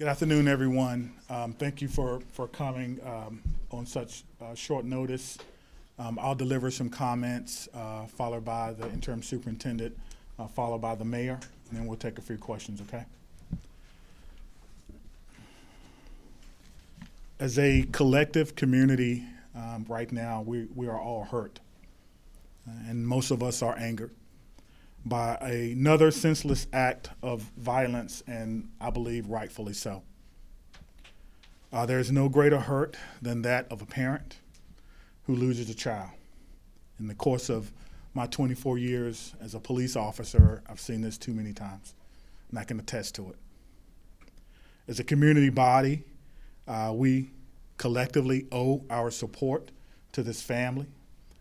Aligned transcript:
Good 0.00 0.08
afternoon, 0.08 0.48
everyone. 0.48 1.12
Um, 1.28 1.52
thank 1.52 1.82
you 1.82 1.88
for, 1.88 2.20
for 2.32 2.48
coming 2.48 2.98
um, 3.04 3.42
on 3.70 3.84
such 3.84 4.24
uh, 4.40 4.54
short 4.54 4.86
notice. 4.86 5.36
Um, 5.98 6.18
I'll 6.18 6.34
deliver 6.34 6.70
some 6.70 6.88
comments, 6.88 7.68
uh, 7.74 8.06
followed 8.06 8.42
by 8.42 8.72
the 8.72 8.88
interim 8.92 9.22
superintendent, 9.22 9.94
uh, 10.38 10.46
followed 10.46 10.80
by 10.80 10.94
the 10.94 11.04
mayor, 11.04 11.38
and 11.68 11.78
then 11.78 11.86
we'll 11.86 11.98
take 11.98 12.16
a 12.16 12.22
few 12.22 12.38
questions, 12.38 12.80
okay? 12.80 13.04
As 17.38 17.58
a 17.58 17.86
collective 17.92 18.56
community, 18.56 19.22
um, 19.54 19.84
right 19.86 20.10
now, 20.10 20.40
we, 20.40 20.66
we 20.74 20.88
are 20.88 20.98
all 20.98 21.24
hurt. 21.24 21.60
Uh, 22.66 22.72
and 22.88 23.06
most 23.06 23.30
of 23.30 23.42
us 23.42 23.60
are 23.60 23.76
angered 23.76 24.12
by 25.04 25.36
another 25.36 26.10
senseless 26.10 26.66
act 26.72 27.10
of 27.22 27.42
violence, 27.56 28.22
and 28.26 28.68
I 28.80 28.90
believe 28.90 29.28
rightfully 29.28 29.72
so. 29.72 30.02
Uh, 31.72 31.86
there 31.86 31.98
is 31.98 32.10
no 32.10 32.28
greater 32.28 32.60
hurt 32.60 32.96
than 33.22 33.42
that 33.42 33.66
of 33.70 33.80
a 33.80 33.86
parent 33.86 34.38
who 35.24 35.34
loses 35.34 35.70
a 35.70 35.74
child. 35.74 36.10
In 36.98 37.06
the 37.06 37.14
course 37.14 37.48
of 37.48 37.70
my 38.12 38.26
24 38.26 38.76
years 38.78 39.34
as 39.40 39.54
a 39.54 39.60
police 39.60 39.96
officer, 39.96 40.62
I've 40.68 40.80
seen 40.80 41.00
this 41.00 41.16
too 41.16 41.32
many 41.32 41.52
times, 41.52 41.94
and 42.50 42.58
I 42.58 42.64
can 42.64 42.78
attest 42.80 43.14
to 43.14 43.30
it. 43.30 43.36
As 44.88 44.98
a 44.98 45.04
community 45.04 45.50
body, 45.50 46.02
uh, 46.66 46.92
we 46.94 47.30
collectively 47.76 48.46
owe 48.52 48.84
our 48.90 49.10
support 49.10 49.70
to 50.12 50.22
this 50.22 50.42
family 50.42 50.86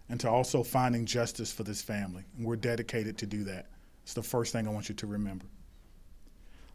and 0.10 0.20
to 0.20 0.30
also 0.30 0.64
finding 0.64 1.06
justice 1.06 1.52
for 1.52 1.64
this 1.64 1.82
family. 1.82 2.24
And 2.36 2.46
we're 2.46 2.56
dedicated 2.56 3.18
to 3.20 3.28
do 3.28 3.44
that. 3.46 3.68
It's 4.04 4.16
the 4.16 4.24
first 4.24 4.52
thing 4.52 4.68
I 4.68 4.72
want 4.72 4.90
you 4.90 4.96
to 4.96 5.08
remember. 5.08 5.46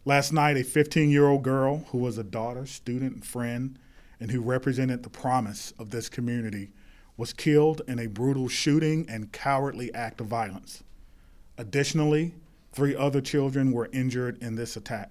Last 0.04 0.32
night, 0.32 0.56
a 0.56 0.62
15 0.62 1.10
year 1.10 1.26
old 1.26 1.42
girl 1.42 1.84
who 1.90 1.98
was 1.98 2.16
a 2.16 2.24
daughter, 2.24 2.64
student, 2.66 3.14
and 3.14 3.24
friend, 3.24 3.78
and 4.20 4.30
who 4.30 4.40
represented 4.40 5.02
the 5.02 5.10
promise 5.10 5.72
of 5.78 5.90
this 5.90 6.08
community 6.08 6.70
was 7.16 7.32
killed 7.32 7.82
in 7.88 7.98
a 7.98 8.06
brutal 8.06 8.48
shooting 8.48 9.06
and 9.08 9.32
cowardly 9.32 9.92
act 9.94 10.20
of 10.20 10.26
violence. 10.28 10.84
Additionally, 11.58 12.34
three 12.72 12.94
other 12.94 13.20
children 13.20 13.72
were 13.72 13.88
injured 13.92 14.40
in 14.42 14.54
this 14.54 14.76
attack. 14.76 15.10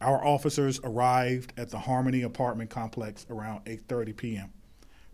Our 0.00 0.24
officers 0.24 0.80
arrived 0.84 1.52
at 1.56 1.70
the 1.70 1.80
Harmony 1.80 2.22
apartment 2.22 2.70
complex 2.70 3.26
around 3.28 3.64
8:30 3.64 4.16
p.m 4.16 4.52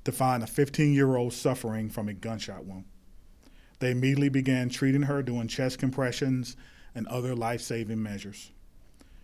to 0.04 0.12
find 0.12 0.42
a 0.42 0.46
15 0.46 0.92
year 0.92 1.16
old 1.16 1.32
suffering 1.32 1.90
from 1.90 2.08
a 2.08 2.14
gunshot 2.14 2.64
wound. 2.64 2.84
They 3.80 3.90
immediately 3.90 4.28
began 4.28 4.68
treating 4.68 5.02
her, 5.02 5.22
doing 5.22 5.48
chest 5.48 5.78
compressions 5.78 6.56
and 6.94 7.06
other 7.08 7.34
life 7.34 7.60
saving 7.60 8.02
measures. 8.02 8.50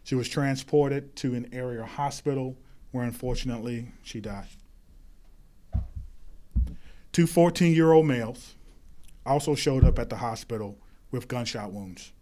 She 0.03 0.15
was 0.15 0.29
transported 0.29 1.15
to 1.17 1.35
an 1.35 1.49
area 1.53 1.85
hospital 1.85 2.57
where 2.91 3.05
unfortunately 3.05 3.93
she 4.03 4.21
died. 4.21 4.49
Two 7.13 7.27
14 7.27 7.75
year 7.75 7.93
old 7.93 8.07
males 8.07 8.55
also 9.27 9.55
showed 9.55 9.85
up 9.85 9.99
at 9.99 10.11
the 10.11 10.17
hospital 10.17 10.79
with 11.11 11.29
gunshot 11.29 11.73
wounds. 11.73 12.13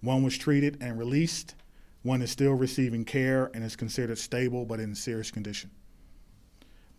One 0.00 0.22
was 0.22 0.38
treated 0.38 0.78
and 0.80 0.98
released, 0.98 1.54
one 2.02 2.22
is 2.22 2.30
still 2.30 2.54
receiving 2.54 3.04
care 3.04 3.50
and 3.52 3.62
is 3.62 3.76
considered 3.76 4.18
stable 4.18 4.64
but 4.64 4.80
in 4.80 4.94
serious 4.94 5.30
condition. 5.30 5.70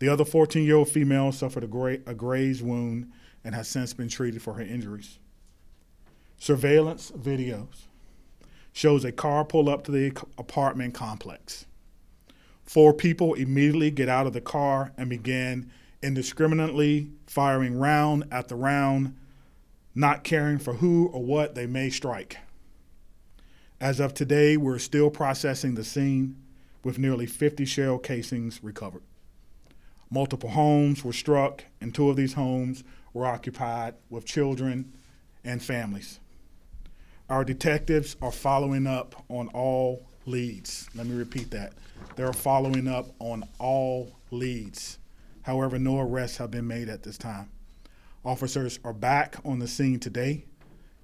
The 0.02 0.08
other 0.08 0.24
14 0.24 0.64
year 0.64 0.74
old 0.74 0.88
female 0.88 1.30
suffered 1.30 1.62
a, 1.62 1.68
gra- 1.68 2.00
a 2.06 2.12
graze 2.12 2.60
wound 2.60 3.12
and 3.44 3.54
has 3.54 3.68
since 3.68 3.94
been 3.94 4.08
treated 4.08 4.42
for 4.42 4.54
her 4.54 4.62
injuries. 4.62 5.20
Surveillance 6.38 7.12
videos 7.12 7.86
shows 8.72 9.04
a 9.04 9.12
car 9.12 9.44
pull 9.44 9.68
up 9.68 9.84
to 9.84 9.92
the 9.92 10.08
apartment 10.36 10.92
complex. 10.92 11.66
Four 12.64 12.92
people 12.92 13.34
immediately 13.34 13.92
get 13.92 14.08
out 14.08 14.26
of 14.26 14.32
the 14.32 14.40
car 14.40 14.92
and 14.96 15.08
begin 15.08 15.70
indiscriminately 16.02 17.12
firing 17.28 17.78
round 17.78 18.24
after 18.32 18.56
round, 18.56 19.16
not 19.94 20.24
caring 20.24 20.58
for 20.58 20.74
who 20.74 21.10
or 21.12 21.22
what 21.22 21.54
they 21.54 21.68
may 21.68 21.90
strike. 21.90 22.38
As 23.80 24.00
of 24.00 24.14
today, 24.14 24.56
we're 24.56 24.80
still 24.80 25.10
processing 25.10 25.76
the 25.76 25.84
scene 25.84 26.42
with 26.82 26.98
nearly 26.98 27.26
50 27.26 27.64
shell 27.64 27.98
casings 27.98 28.64
recovered. 28.64 29.02
Multiple 30.12 30.50
homes 30.50 31.02
were 31.02 31.14
struck, 31.14 31.64
and 31.80 31.94
two 31.94 32.10
of 32.10 32.16
these 32.16 32.34
homes 32.34 32.84
were 33.14 33.24
occupied 33.24 33.94
with 34.10 34.26
children 34.26 34.92
and 35.42 35.62
families. 35.62 36.20
Our 37.30 37.46
detectives 37.46 38.14
are 38.20 38.30
following 38.30 38.86
up 38.86 39.24
on 39.30 39.48
all 39.54 40.04
leads. 40.26 40.86
Let 40.94 41.06
me 41.06 41.16
repeat 41.16 41.50
that. 41.52 41.72
They're 42.14 42.34
following 42.34 42.88
up 42.88 43.14
on 43.20 43.48
all 43.58 44.12
leads. 44.30 44.98
However, 45.44 45.78
no 45.78 45.98
arrests 45.98 46.36
have 46.36 46.50
been 46.50 46.66
made 46.66 46.90
at 46.90 47.02
this 47.02 47.16
time. 47.16 47.48
Officers 48.22 48.78
are 48.84 48.92
back 48.92 49.36
on 49.46 49.60
the 49.60 49.66
scene 49.66 49.98
today, 49.98 50.44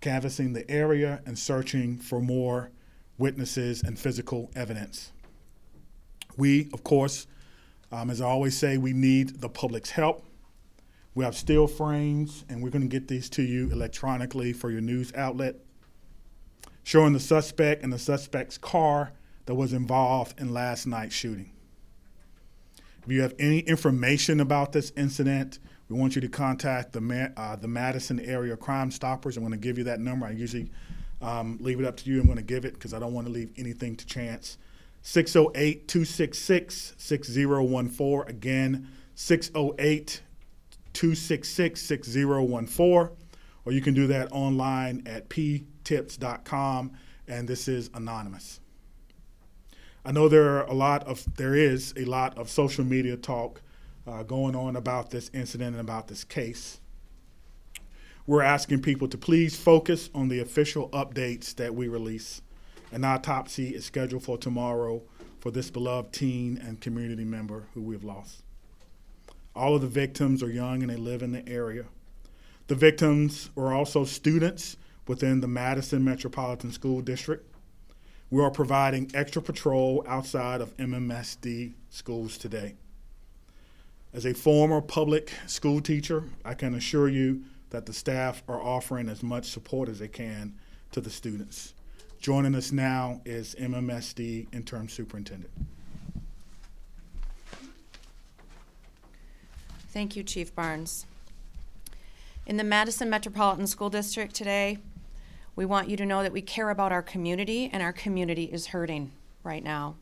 canvassing 0.02 0.52
the 0.52 0.70
area 0.70 1.22
and 1.24 1.38
searching 1.38 1.96
for 1.96 2.20
more 2.20 2.72
witnesses 3.16 3.82
and 3.82 3.98
physical 3.98 4.50
evidence. 4.54 5.12
We, 6.36 6.68
of 6.74 6.84
course, 6.84 7.26
um, 7.90 8.10
as 8.10 8.20
I 8.20 8.26
always 8.26 8.56
say, 8.56 8.76
we 8.76 8.92
need 8.92 9.40
the 9.40 9.48
public's 9.48 9.90
help. 9.90 10.24
We 11.14 11.24
have 11.24 11.36
still 11.36 11.66
frames, 11.66 12.44
and 12.48 12.62
we're 12.62 12.70
going 12.70 12.82
to 12.82 12.88
get 12.88 13.08
these 13.08 13.28
to 13.30 13.42
you 13.42 13.70
electronically 13.70 14.52
for 14.52 14.70
your 14.70 14.80
news 14.80 15.12
outlet, 15.14 15.56
showing 16.84 17.12
the 17.12 17.20
suspect 17.20 17.82
and 17.82 17.92
the 17.92 17.98
suspect's 17.98 18.58
car 18.58 19.12
that 19.46 19.54
was 19.54 19.72
involved 19.72 20.38
in 20.38 20.52
last 20.52 20.86
night's 20.86 21.14
shooting. 21.14 21.50
If 23.04 23.12
you 23.12 23.22
have 23.22 23.34
any 23.38 23.60
information 23.60 24.38
about 24.38 24.72
this 24.72 24.92
incident, 24.96 25.58
we 25.88 25.98
want 25.98 26.14
you 26.14 26.20
to 26.20 26.28
contact 26.28 26.92
the, 26.92 27.32
uh, 27.36 27.56
the 27.56 27.68
Madison 27.68 28.20
Area 28.20 28.56
Crime 28.56 28.90
Stoppers. 28.90 29.38
I'm 29.38 29.42
going 29.42 29.52
to 29.52 29.58
give 29.58 29.78
you 29.78 29.84
that 29.84 30.00
number. 30.00 30.26
I 30.26 30.32
usually 30.32 30.70
um, 31.22 31.56
leave 31.60 31.80
it 31.80 31.86
up 31.86 31.96
to 31.96 32.10
you. 32.10 32.20
I'm 32.20 32.26
going 32.26 32.36
to 32.36 32.44
give 32.44 32.66
it 32.66 32.74
because 32.74 32.92
I 32.92 32.98
don't 32.98 33.14
want 33.14 33.26
to 33.26 33.32
leave 33.32 33.50
anything 33.56 33.96
to 33.96 34.06
chance. 34.06 34.58
608 35.02 35.88
266 35.88 36.94
6014. 36.96 38.24
Again, 38.28 38.88
608 39.14 40.22
266 40.92 41.80
6014. 41.80 43.16
Or 43.64 43.72
you 43.72 43.80
can 43.80 43.94
do 43.94 44.06
that 44.06 44.32
online 44.32 45.02
at 45.06 45.28
ptips.com. 45.28 46.92
And 47.26 47.46
this 47.48 47.68
is 47.68 47.90
anonymous. 47.94 48.60
I 50.04 50.12
know 50.12 50.28
there 50.28 50.48
are 50.56 50.64
a 50.64 50.72
lot 50.72 51.04
of 51.06 51.26
there 51.36 51.54
is 51.54 51.92
a 51.96 52.04
lot 52.06 52.38
of 52.38 52.48
social 52.48 52.84
media 52.84 53.16
talk 53.16 53.60
uh, 54.06 54.22
going 54.22 54.56
on 54.56 54.76
about 54.76 55.10
this 55.10 55.30
incident 55.34 55.72
and 55.72 55.80
about 55.80 56.08
this 56.08 56.24
case. 56.24 56.80
We're 58.26 58.42
asking 58.42 58.82
people 58.82 59.08
to 59.08 59.18
please 59.18 59.56
focus 59.56 60.10
on 60.14 60.28
the 60.28 60.40
official 60.40 60.88
updates 60.90 61.54
that 61.56 61.74
we 61.74 61.88
release. 61.88 62.42
An 62.90 63.04
autopsy 63.04 63.74
is 63.74 63.84
scheduled 63.84 64.22
for 64.22 64.38
tomorrow 64.38 65.02
for 65.40 65.50
this 65.50 65.70
beloved 65.70 66.12
teen 66.12 66.56
and 66.58 66.80
community 66.80 67.24
member 67.24 67.64
who 67.74 67.82
we 67.82 67.94
have 67.94 68.04
lost. 68.04 68.42
All 69.54 69.74
of 69.74 69.82
the 69.82 69.88
victims 69.88 70.42
are 70.42 70.50
young 70.50 70.82
and 70.82 70.90
they 70.90 70.96
live 70.96 71.22
in 71.22 71.32
the 71.32 71.46
area. 71.46 71.84
The 72.68 72.74
victims 72.74 73.50
were 73.54 73.72
also 73.72 74.04
students 74.04 74.76
within 75.06 75.40
the 75.40 75.48
Madison 75.48 76.04
Metropolitan 76.04 76.72
School 76.72 77.00
District. 77.00 77.44
We 78.30 78.42
are 78.42 78.50
providing 78.50 79.10
extra 79.14 79.42
patrol 79.42 80.04
outside 80.06 80.60
of 80.60 80.76
MMSD 80.76 81.72
schools 81.90 82.38
today. 82.38 82.74
As 84.12 84.24
a 84.24 84.34
former 84.34 84.80
public 84.80 85.32
school 85.46 85.80
teacher, 85.80 86.24
I 86.44 86.54
can 86.54 86.74
assure 86.74 87.08
you 87.08 87.42
that 87.70 87.86
the 87.86 87.92
staff 87.92 88.42
are 88.48 88.60
offering 88.60 89.08
as 89.08 89.22
much 89.22 89.46
support 89.46 89.88
as 89.88 89.98
they 89.98 90.08
can 90.08 90.54
to 90.92 91.00
the 91.00 91.10
students. 91.10 91.74
Joining 92.20 92.56
us 92.56 92.72
now 92.72 93.20
is 93.24 93.54
MMSD 93.54 94.48
interim 94.52 94.88
superintendent. 94.88 95.52
Thank 99.90 100.16
you, 100.16 100.24
Chief 100.24 100.52
Barnes. 100.54 101.06
In 102.44 102.56
the 102.56 102.64
Madison 102.64 103.08
Metropolitan 103.08 103.68
School 103.68 103.88
District 103.88 104.34
today, 104.34 104.78
we 105.54 105.64
want 105.64 105.88
you 105.88 105.96
to 105.96 106.04
know 106.04 106.22
that 106.22 106.32
we 106.32 106.42
care 106.42 106.70
about 106.70 106.90
our 106.90 107.02
community 107.02 107.70
and 107.72 107.82
our 107.82 107.92
community 107.92 108.44
is 108.44 108.68
hurting 108.68 109.12
right 109.44 109.62
now. 109.62 109.94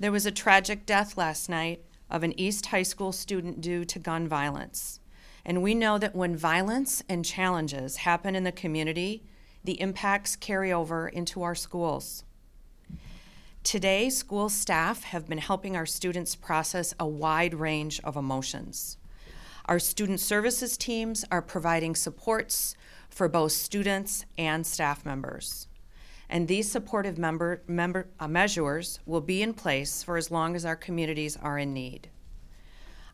There 0.00 0.12
was 0.12 0.24
a 0.24 0.30
tragic 0.30 0.86
death 0.86 1.18
last 1.18 1.48
night 1.48 1.82
of 2.10 2.22
an 2.22 2.38
East 2.40 2.66
High 2.66 2.82
School 2.82 3.12
student 3.12 3.60
due 3.60 3.84
to 3.84 3.98
gun 3.98 4.26
violence. 4.26 4.98
And 5.44 5.62
we 5.62 5.74
know 5.74 5.98
that 5.98 6.14
when 6.14 6.36
violence 6.36 7.02
and 7.08 7.24
challenges 7.24 7.96
happen 7.96 8.34
in 8.34 8.44
the 8.44 8.52
community, 8.52 9.22
the 9.64 9.80
impacts 9.80 10.36
carry 10.36 10.72
over 10.72 11.08
into 11.08 11.42
our 11.42 11.54
schools. 11.54 12.24
Today, 13.62 14.10
school 14.10 14.48
staff 14.48 15.04
have 15.04 15.28
been 15.28 15.38
helping 15.38 15.76
our 15.76 15.86
students 15.86 16.34
process 16.34 16.94
a 16.98 17.06
wide 17.06 17.54
range 17.54 18.00
of 18.02 18.16
emotions. 18.16 18.96
Our 19.66 19.78
student 19.78 20.18
services 20.18 20.76
teams 20.76 21.24
are 21.30 21.40
providing 21.40 21.94
supports 21.94 22.74
for 23.08 23.28
both 23.28 23.52
students 23.52 24.24
and 24.36 24.66
staff 24.66 25.04
members. 25.04 25.68
And 26.28 26.48
these 26.48 26.70
supportive 26.70 27.18
member, 27.18 27.62
member, 27.68 28.08
uh, 28.18 28.26
measures 28.26 28.98
will 29.06 29.20
be 29.20 29.42
in 29.42 29.54
place 29.54 30.02
for 30.02 30.16
as 30.16 30.30
long 30.30 30.56
as 30.56 30.64
our 30.64 30.76
communities 30.76 31.36
are 31.36 31.58
in 31.58 31.72
need. 31.72 32.08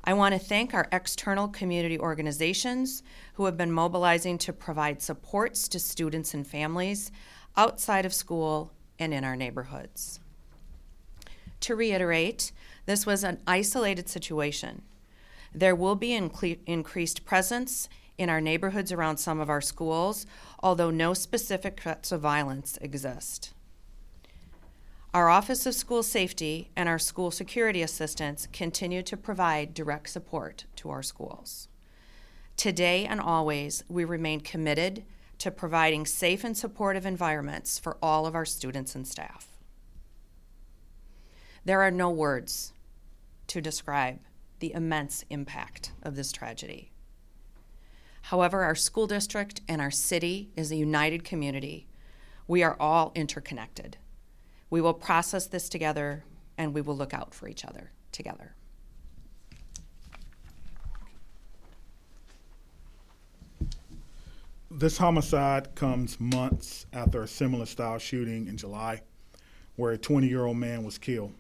I 0.08 0.14
want 0.14 0.32
to 0.32 0.38
thank 0.38 0.72
our 0.72 0.88
external 0.90 1.49
community 1.49 1.99
organizations 1.99 3.02
who 3.34 3.44
have 3.44 3.58
been 3.58 3.70
mobilizing 3.70 4.38
to 4.38 4.55
provide 4.55 5.02
supports 5.02 5.69
to 5.69 5.78
students 5.78 6.32
and 6.32 6.46
families 6.46 7.12
outside 7.58 8.06
of 8.06 8.14
school 8.14 8.72
and 8.99 9.12
in 9.12 9.22
our 9.22 9.37
neighborhoods. 9.37 10.19
To 11.60 11.76
reiterate, 11.76 12.52
this 12.87 13.05
was 13.05 13.22
an 13.22 13.40
isolated 13.46 14.08
situation. 14.08 14.81
There 15.55 15.76
will 15.76 15.94
be 15.94 16.14
increased 16.14 17.26
presence 17.26 17.90
in 18.16 18.31
our 18.31 18.40
neighborhoods 18.40 18.90
around 18.90 19.19
some 19.19 19.40
of 19.40 19.50
our 19.50 19.60
schools, 19.60 20.25
although 20.62 20.90
no 20.90 21.12
specific 21.12 21.82
threats 21.82 22.12
of 22.12 22.22
violence 22.22 22.78
exist. 22.81 23.52
Our 25.19 25.31
Office 25.31 25.67
of 25.67 25.75
School 25.75 26.05
Safety 26.05 26.70
and 26.76 26.88
our 26.88 27.00
school 27.00 27.32
security 27.32 27.82
assistants 27.82 28.47
continue 28.53 29.03
to 29.03 29.17
provide 29.17 29.75
direct 29.75 30.11
support 30.11 30.67
to 30.76 30.91
our 30.91 31.03
schools. 31.03 31.67
Today 32.56 33.05
and 33.05 33.20
always, 33.20 33.82
we 33.88 34.05
remain 34.05 34.38
committed 34.38 35.05
to 35.38 35.50
providing 35.50 36.06
safe 36.06 36.44
and 36.44 36.56
supportive 36.56 37.05
environments 37.05 37.81
for 37.81 37.99
all 38.00 38.26
of 38.26 38.37
our 38.37 38.44
students 38.44 38.94
and 38.94 39.09
staff. 39.09 39.49
There 41.65 41.82
are 41.82 41.91
no 41.91 42.11
words 42.11 42.73
to 43.49 43.61
describe 43.61 44.20
the 44.61 44.73
immense 44.73 45.25
impact 45.31 45.91
of 46.00 46.15
this 46.15 46.31
tragedy. 46.31 46.93
However, 48.23 48.62
our 48.62 48.76
school 48.76 49.09
district 49.09 49.62
and 49.67 49.81
our 49.81 49.91
city 49.91 50.53
is 50.55 50.70
a 50.70 50.76
united 50.76 51.25
community. 51.25 51.88
We 52.47 52.62
are 52.62 52.76
all 52.79 53.11
interconnected. 53.17 53.97
We 54.70 54.81
will 54.81 54.94
process 54.94 55.47
this 55.47 55.69
together 55.69 56.25
and 56.56 56.75
we 56.75 56.81
will 56.81 56.97
look 56.97 57.15
out 57.15 57.35
for 57.35 57.49
each 57.49 57.65
other 57.65 57.91
together. 58.12 58.55
This 64.70 64.99
homicide 64.99 65.75
comes 65.75 66.20
months 66.20 66.85
after 66.93 67.23
a 67.23 67.29
similar 67.29 67.65
style 67.65 67.99
shooting 67.99 68.49
in 68.49 68.59
July, 68.59 69.00
where 69.76 69.93
a 69.93 69.99
20 69.99 70.29
year 70.29 70.44
old 70.44 70.59
man 70.59 70.85
was 70.85 70.99
killed. 70.99 71.32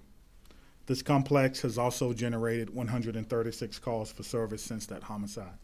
This 0.86 1.02
complex 1.02 1.60
has 1.60 1.76
also 1.76 2.14
generated 2.14 2.70
136 2.70 3.78
calls 3.80 4.10
for 4.10 4.22
service 4.22 4.62
since 4.62 4.86
that 4.86 5.02
homicide. 5.02 5.58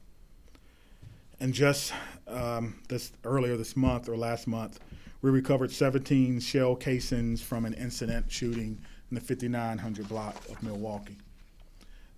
And 1.41 1.55
just 1.55 1.95
um, 2.29 2.77
this 2.89 3.13
earlier 3.25 3.57
this 3.57 3.75
month 3.75 4.11
or 4.11 4.17
last 4.19 4.47
month, 4.47 4.79
we 5.25 5.31
recovered 5.31 5.73
17 5.73 6.39
shell 6.39 6.77
casings 6.77 7.41
from 7.41 7.65
an 7.65 7.73
incident 7.73 8.31
shooting 8.31 8.79
in 9.11 9.15
the 9.15 9.23
5900 9.23 10.07
block 10.07 10.37
of 10.51 10.63
Milwaukee. 10.63 11.17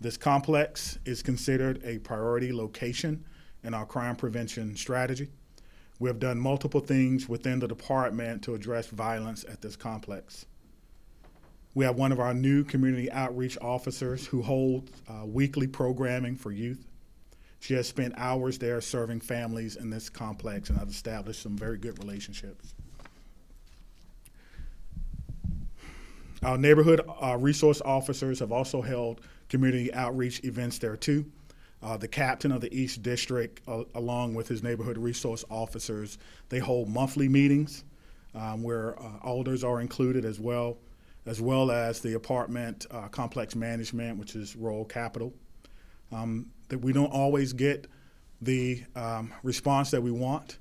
This 0.00 0.17
complex 0.17 0.99
is 1.05 1.23
considered 1.23 1.81
a 1.85 1.99
priority 2.00 2.53
location 2.53 3.25
in 3.62 3.75
our 3.75 3.87
crime 3.87 4.17
prevention 4.17 4.75
strategy. 4.75 5.29
We 6.00 6.08
have 6.08 6.19
done 6.19 6.41
multiple 6.41 6.81
things 6.81 7.29
within 7.29 7.61
the 7.61 7.69
department 7.69 8.43
to 8.43 8.56
address 8.56 8.88
violence 8.88 9.44
at 9.49 9.62
this 9.62 9.76
complex. 9.76 10.44
We 11.75 11.85
have 11.85 11.94
one 11.94 12.11
of 12.11 12.19
our 12.19 12.35
new 12.35 12.64
community 12.64 13.09
outreach 13.12 13.56
officers 13.62 14.26
who 14.26 14.43
holds 14.43 14.91
uh, 15.09 15.25
weekly 15.25 15.69
programming 15.69 16.35
for 16.35 16.50
youth. 16.50 16.85
She 17.61 17.75
has 17.75 17.87
spent 17.87 18.14
hours 18.17 18.59
there 18.59 18.81
serving 18.81 19.20
families 19.20 19.76
in 19.76 19.91
this 19.91 20.11
complex 20.11 20.70
and 20.70 20.79
has 20.81 20.88
established 20.88 21.41
some 21.41 21.56
very 21.56 21.79
good 21.79 22.00
relationships. 22.02 22.75
Our 26.43 26.59
neighborhood 26.59 27.00
uh, 27.23 27.37
resource 27.38 27.81
officers 27.81 28.41
have 28.41 28.53
also 28.53 28.83
held 28.83 29.21
community 29.49 29.93
outreach 29.94 30.44
events 30.44 30.79
there 30.79 30.97
too. 30.97 31.25
Uh, 31.83 31.97
the 31.97 32.09
captain 32.09 32.53
of 32.53 32.61
the 32.61 32.75
East 32.75 33.03
District, 33.03 33.61
uh, 33.69 33.85
along 33.94 34.35
with 34.35 34.49
his 34.49 34.62
neighborhood 34.62 34.99
resource 34.99 35.44
officers, 35.50 36.19
they 36.49 36.59
hold 36.59 36.88
monthly 36.88 37.29
meetings 37.29 37.85
um, 38.35 38.62
where 38.62 39.00
uh, 39.00 39.11
elders 39.25 39.65
are 39.65 39.81
included 39.81 40.25
as 40.25 40.41
well 40.41 40.79
as 41.27 41.41
well 41.41 41.73
as 41.73 42.00
the 42.00 42.15
apartment 42.15 42.87
uh, 42.93 43.09
complex 43.09 43.56
management, 43.56 44.17
which 44.17 44.37
is 44.37 44.55
Royal 44.55 44.85
Capital. 44.85 45.33
Um, 46.12 46.47
that 46.69 46.79
we 46.79 46.93
don't 46.93 47.12
always 47.12 47.53
get 47.53 47.88
the 48.41 48.85
um, 48.94 49.33
response 49.43 49.91
that 49.91 50.03
we 50.03 50.12
want 50.12 50.59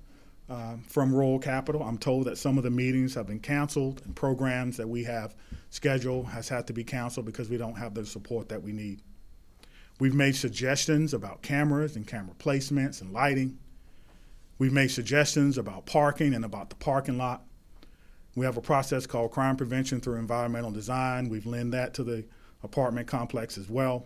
um, 0.49 0.83
from 0.87 1.13
Royal 1.13 1.39
Capital. 1.39 1.81
I'm 1.81 1.97
told 1.97 2.25
that 2.25 2.37
some 2.37 2.57
of 2.57 2.63
the 2.63 2.69
meetings 2.69 3.15
have 3.15 3.27
been 3.27 3.39
canceled 3.39 4.01
and 4.05 4.15
programs 4.15 4.77
that 4.77 4.87
we 4.87 5.03
have 5.03 5.35
scheduled 5.69 6.27
has 6.27 6.49
had 6.49 6.67
to 6.67 6.73
be 6.73 6.83
canceled 6.83 7.25
because 7.25 7.49
we 7.49 7.57
don't 7.57 7.75
have 7.75 7.93
the 7.93 8.05
support 8.05 8.49
that 8.49 8.61
we 8.61 8.71
need. 8.71 9.01
We've 9.99 10.13
made 10.13 10.35
suggestions 10.35 11.13
about 11.13 11.41
cameras 11.41 11.95
and 11.95 12.05
camera 12.05 12.35
placements 12.37 13.01
and 13.01 13.13
lighting. 13.13 13.57
We've 14.57 14.73
made 14.73 14.91
suggestions 14.91 15.57
about 15.57 15.85
parking 15.85 16.33
and 16.33 16.45
about 16.45 16.69
the 16.69 16.75
parking 16.75 17.17
lot. 17.17 17.43
We 18.35 18.45
have 18.45 18.57
a 18.57 18.61
process 18.61 19.07
called 19.07 19.31
crime 19.31 19.55
prevention 19.55 20.01
through 20.01 20.15
environmental 20.15 20.71
design. 20.71 21.29
We've 21.29 21.45
lent 21.45 21.71
that 21.71 21.93
to 21.95 22.03
the 22.03 22.25
apartment 22.63 23.07
complex 23.07 23.57
as 23.57 23.69
well. 23.69 24.05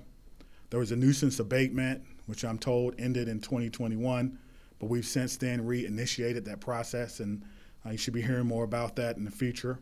There 0.69 0.80
was 0.80 0.92
a 0.92 0.95
nuisance 0.95 1.39
abatement, 1.39 2.03
which 2.27 2.45
I'm 2.45 2.59
told 2.59 2.94
ended 3.00 3.27
in 3.27 3.39
2021, 3.39 4.38
but 4.80 4.88
we've 4.88 5.06
since 5.06 5.38
then 5.38 5.66
reinitiated 5.66 6.46
that 6.46 6.60
process, 6.60 7.20
and 7.20 7.44
uh, 7.86 7.92
you 7.92 7.98
should 7.98 8.14
be 8.14 8.22
hearing 8.22 8.48
more 8.48 8.64
about 8.64 8.96
that 8.96 9.18
in 9.18 9.26
the 9.26 9.31
future. 9.31 9.80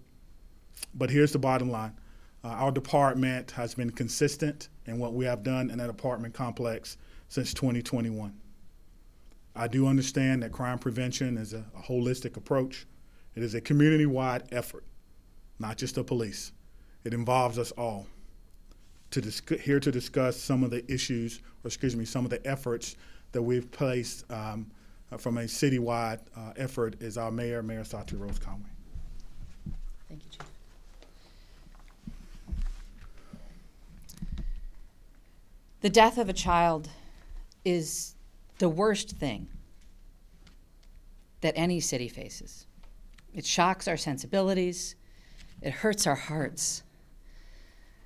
But 0.93 1.09
here's 1.09 1.31
the 1.31 1.39
bottom 1.39 1.71
line 1.71 1.95
uh, 2.43 2.49
our 2.49 2.71
department 2.71 3.51
has 3.51 3.75
been 3.75 3.91
consistent 3.91 4.69
in 4.85 4.99
what 4.99 5.13
we 5.13 5.25
have 5.25 5.43
done 5.43 5.69
in 5.69 5.77
that 5.77 5.89
apartment 5.89 6.33
complex 6.33 6.97
since 7.27 7.53
2021. 7.53 8.33
I 9.55 9.67
do 9.67 9.87
understand 9.87 10.43
that 10.43 10.51
crime 10.51 10.77
prevention 10.77 11.37
is 11.37 11.53
a, 11.53 11.65
a 11.77 11.81
holistic 11.81 12.37
approach. 12.37 12.85
It 13.35 13.43
is 13.43 13.55
a 13.55 13.61
community 13.61 14.05
wide 14.05 14.43
effort, 14.51 14.83
not 15.59 15.77
just 15.77 15.95
the 15.95 16.03
police. 16.03 16.51
It 17.03 17.13
involves 17.13 17.57
us 17.57 17.71
all. 17.71 18.07
To 19.11 19.21
dis- 19.21 19.41
here 19.61 19.79
to 19.79 19.91
discuss 19.91 20.37
some 20.37 20.63
of 20.63 20.69
the 20.69 20.89
issues, 20.91 21.39
or 21.63 21.67
excuse 21.67 21.95
me, 21.95 22.05
some 22.05 22.25
of 22.25 22.29
the 22.29 22.45
efforts 22.45 22.97
that 23.31 23.41
we've 23.41 23.71
placed 23.71 24.29
um, 24.31 24.69
from 25.15 25.37
a 25.37 25.43
citywide 25.43 26.19
uh, 26.35 26.51
effort 26.57 27.01
is 27.01 27.17
our 27.17 27.31
mayor, 27.31 27.63
Mayor 27.63 27.85
Satya 27.85 28.17
Rhodes-Conway. 28.17 28.69
Thank 30.09 30.23
you, 30.23 30.29
Chief. 30.31 30.41
The 35.81 35.89
death 35.89 36.17
of 36.17 36.27
a 36.27 36.33
child 36.33 36.89
is 37.63 38.15
the 38.57 38.67
worst 38.67 39.11
thing 39.11 39.47
that 41.41 41.53
any 41.55 41.79
city 41.79 42.09
faces. 42.09 42.65
It 43.33 43.45
shocks 43.45 43.87
our 43.87 43.97
sensibilities, 43.97 44.95
it 45.61 45.71
hurts 45.71 46.07
our 46.07 46.15
hearts. 46.15 46.83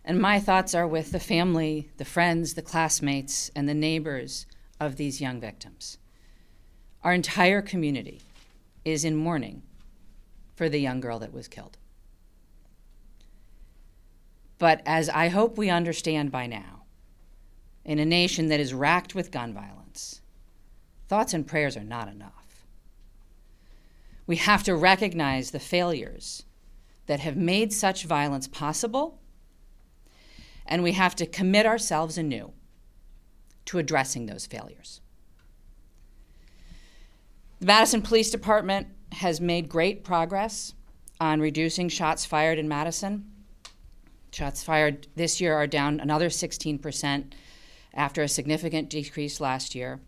And 0.03 0.19
my 0.19 0.39
thoughts 0.39 0.75
are 0.75 0.87
with 0.87 1.11
the 1.11 1.19
family, 1.19 1.89
the 1.97 2.05
friends, 2.05 2.55
the 2.55 2.61
classmates, 2.61 3.49
and 3.55 3.69
the 3.69 3.73
neighbors 3.73 4.45
of 4.79 4.97
these 4.97 5.21
young 5.21 5.39
victims. 5.39 5.97
Our 7.03 7.13
entire 7.13 7.61
community 7.61 8.21
is 8.85 9.03
in 9.03 9.15
mourning 9.15 9.63
for 10.55 10.69
the 10.69 10.79
young 10.79 10.99
girl 10.99 11.19
that 11.19 11.33
was 11.33 11.47
killed. 11.47 11.77
But 14.59 14.81
as 14.85 15.09
I 15.09 15.29
hope 15.29 15.57
we 15.57 15.71
understand 15.71 16.31
by 16.31 16.45
now, 16.45 16.83
in 17.83 17.97
a 17.97 18.05
nation 18.05 18.47
that 18.49 18.59
is 18.59 18.73
racked 18.73 19.15
with 19.15 19.31
gun 19.31 19.53
violence, 19.53 20.21
thoughts 21.07 21.33
and 21.33 21.47
prayers 21.47 21.75
are 21.75 21.83
not 21.83 22.07
enough. 22.07 22.65
We 24.27 24.35
have 24.35 24.63
to 24.63 24.75
recognize 24.75 25.49
the 25.49 25.59
failures 25.59 26.43
that 27.07 27.19
have 27.21 27.35
made 27.35 27.73
such 27.73 28.05
violence 28.05 28.47
possible, 28.47 29.19
and 30.65 30.83
we 30.83 30.91
have 30.91 31.15
to 31.15 31.25
commit 31.25 31.65
ourselves 31.65 32.17
anew 32.17 32.53
to 33.65 33.79
addressing 33.79 34.27
those 34.27 34.45
failures. 34.45 35.01
The 37.61 37.67
Madison 37.67 38.01
Police 38.01 38.31
Department 38.31 38.87
has 39.11 39.39
made 39.39 39.69
great 39.69 40.03
progress 40.03 40.73
on 41.19 41.39
reducing 41.39 41.89
shots 41.89 42.25
fired 42.25 42.57
in 42.57 42.67
Madison. 42.67 43.31
Shots 44.31 44.63
fired 44.63 45.05
this 45.15 45.39
year 45.39 45.53
are 45.53 45.67
down 45.67 45.99
another 45.99 46.29
16% 46.29 47.33
after 47.93 48.23
a 48.23 48.27
significant 48.27 48.89
decrease 48.89 49.39
last 49.39 49.75
year. 49.75 49.99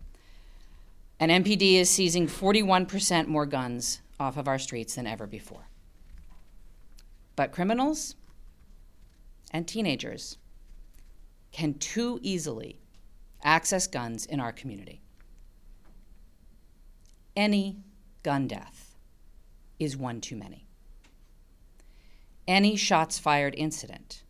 And 1.20 1.30
MPD 1.30 1.76
is 1.76 1.88
seizing 1.88 2.26
41% 2.26 3.28
more 3.28 3.46
guns 3.46 4.00
off 4.18 4.36
of 4.36 4.48
our 4.48 4.58
streets 4.58 4.96
than 4.96 5.06
ever 5.06 5.28
before. 5.28 5.68
But 7.36 7.52
criminals 7.52 8.16
and 9.52 9.68
teenagers 9.68 10.38
can 11.52 11.74
too 11.74 12.18
easily 12.20 12.80
access 13.44 13.86
guns 13.86 14.26
in 14.26 14.40
our 14.40 14.50
community. 14.50 15.03
Any 17.36 17.78
gun 18.22 18.46
death 18.46 18.96
is 19.78 19.96
one 19.96 20.20
too 20.20 20.36
many. 20.36 20.66
any 22.46 22.76
shots 22.76 23.18
fired 23.18 23.54
incident 23.56 24.22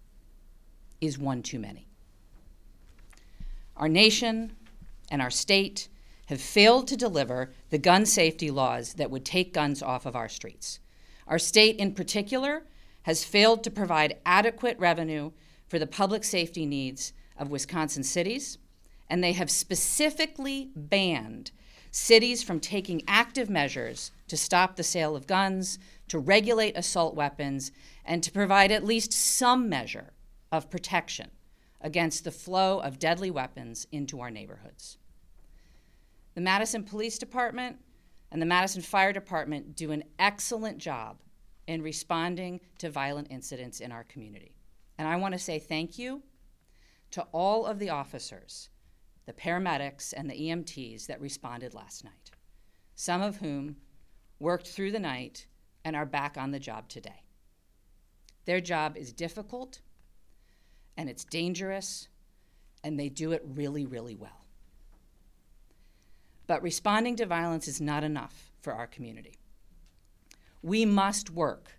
is 1.01 1.19
one 1.19 1.43
too 1.43 1.59
many. 1.59 1.89
Our 3.77 3.89
nation 3.89 4.57
and 5.11 5.21
our 5.21 5.31
state 5.31 5.89
have 6.27 6.41
failed 6.41 6.89
to 6.89 6.97
deliver 6.97 7.53
the 7.71 7.79
gun 7.79 8.07
safety 8.07 8.51
laws 8.51 8.95
that 8.95 9.11
would 9.11 9.25
take 9.25 9.53
guns 9.53 9.83
off 9.83 10.07
of 10.07 10.17
our 10.17 10.29
streets. 10.29 10.79
Our 11.27 11.39
state, 11.39 11.77
in 11.77 11.93
particular, 11.93 12.63
has 13.03 13.25
failed 13.25 13.65
to 13.65 13.71
provide 13.71 14.19
adequate 14.25 14.79
revenue 14.79 15.33
for 15.67 15.79
the 15.79 15.87
public 15.87 16.25
safety 16.25 16.65
needs 16.65 17.13
of 17.37 17.51
Wisconsin 17.51 18.05
cities, 18.05 18.59
and 19.11 19.23
they 19.23 19.33
have 19.33 19.51
specifically 19.51 20.71
banned 20.75 21.51
cities 21.95 22.43
from 22.43 22.59
taking 22.59 23.01
active 23.07 23.49
measures 23.49 24.11
to 24.27 24.37
stop 24.37 24.75
the 24.75 24.83
sale 24.83 25.15
of 25.15 25.29
guns, 25.29 25.79
to 26.09 26.19
regulate 26.19 26.77
assault 26.77 27.15
weapons, 27.15 27.71
and 28.05 28.21
to 28.21 28.33
provide 28.33 28.73
at 28.73 28.85
least 28.85 29.13
some 29.13 29.69
measure 29.69 30.13
of 30.51 30.71
protection 30.71 31.31
against 31.81 32.25
the 32.25 32.33
flow 32.33 32.81
of 32.81 32.99
deadly 32.99 33.31
weapons 33.31 33.87
into 33.93 34.21
our 34.21 34.31
neighborhoods. 34.31 34.99
The 36.35 36.41
Madison 36.41 36.83
Police 36.83 37.17
Department 37.17 37.77
and 38.33 38.43
the 38.43 38.47
Madison 38.47 38.83
Fire 38.83 39.13
Department 39.13 39.77
do 39.77 39.93
an 39.93 40.03
excellent 40.19 40.79
job 40.79 41.19
in 41.69 41.81
responding 41.81 42.61
to 42.79 42.91
violent 42.91 43.29
incidents 43.31 43.79
in 43.79 43.93
our 43.93 44.03
community. 44.03 44.57
And 44.99 45.07
I 45.07 45.15
want 45.15 45.33
to 45.35 45.39
say 45.39 45.61
thank 45.61 45.97
you 45.97 46.23
to 47.13 47.23
all 47.31 47.67
of 47.67 47.79
the 47.79 47.91
officers, 47.91 48.69
the 49.27 49.33
paramedics, 49.33 50.13
and 50.17 50.29
the 50.29 50.35
EMTs 50.35 51.07
that 51.07 51.21
responded 51.21 51.75
last 51.75 52.05
night, 52.05 52.31
some 52.95 53.23
of 53.23 53.39
whom 53.39 53.77
worked 54.39 54.69
through 54.69 54.93
the 54.93 54.99
night 54.99 55.47
and 55.85 55.97
are 55.97 56.07
back 56.07 56.37
on 56.37 56.51
the 56.51 56.59
job 56.59 56.89
today. 56.89 57.23
Their 58.45 58.61
job 58.61 58.97
is 58.97 59.13
difficult 59.13 59.81
and 60.97 61.09
it's 61.09 61.25
dangerous, 61.25 62.09
and 62.85 62.99
they 63.01 63.09
do 63.09 63.33
it 63.33 63.43
really, 63.45 63.85
really 63.85 64.15
well. 64.15 64.45
But 66.47 66.63
responding 66.63 67.17
to 67.17 67.27
violence 67.27 67.67
is 67.67 67.81
not 67.81 68.05
enough 68.05 68.53
for 68.61 68.73
our 68.73 68.87
community. 68.87 69.39
We 70.63 70.85
must 70.85 71.31
work 71.31 71.73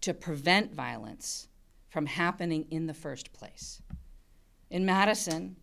to 0.00 0.14
prevent 0.14 0.74
violence 0.74 1.48
from 1.88 2.06
happening 2.06 2.66
in 2.70 2.86
the 2.86 2.94
first 2.94 3.32
place. 3.32 3.82
In 4.70 4.86
Madison, 4.86 5.56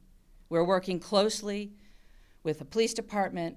we're 0.51 0.65
working 0.65 0.99
closely 0.99 1.71
with 2.43 2.59
the 2.59 2.65
police 2.65 2.93
department, 2.93 3.55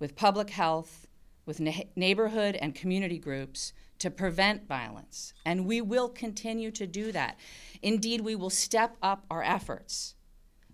with 0.00 0.16
public 0.16 0.50
health, 0.50 1.06
with 1.46 1.60
neighborhood 1.94 2.56
and 2.56 2.74
community 2.74 3.18
groups 3.18 3.72
to 4.00 4.10
prevent 4.10 4.66
violence, 4.66 5.32
and 5.46 5.64
we 5.64 5.80
will 5.80 6.08
continue 6.08 6.72
to 6.72 6.88
do 6.88 7.12
that. 7.12 7.38
Indeed, 7.82 8.22
we 8.22 8.34
will 8.34 8.50
step 8.50 8.96
up 9.00 9.24
our 9.30 9.44
efforts, 9.44 10.16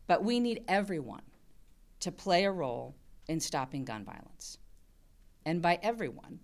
but 0.07 0.25
we 0.25 0.41
need 0.41 0.65
everyone 0.67 1.25
to 2.01 2.11
play 2.11 2.45
a 2.45 2.51
role 2.51 2.97
in 3.29 3.39
stopping 3.39 3.85
gun 3.85 4.03
violence. 4.03 4.57
And 5.45 5.61
by 5.61 5.79
everyone, 5.83 6.41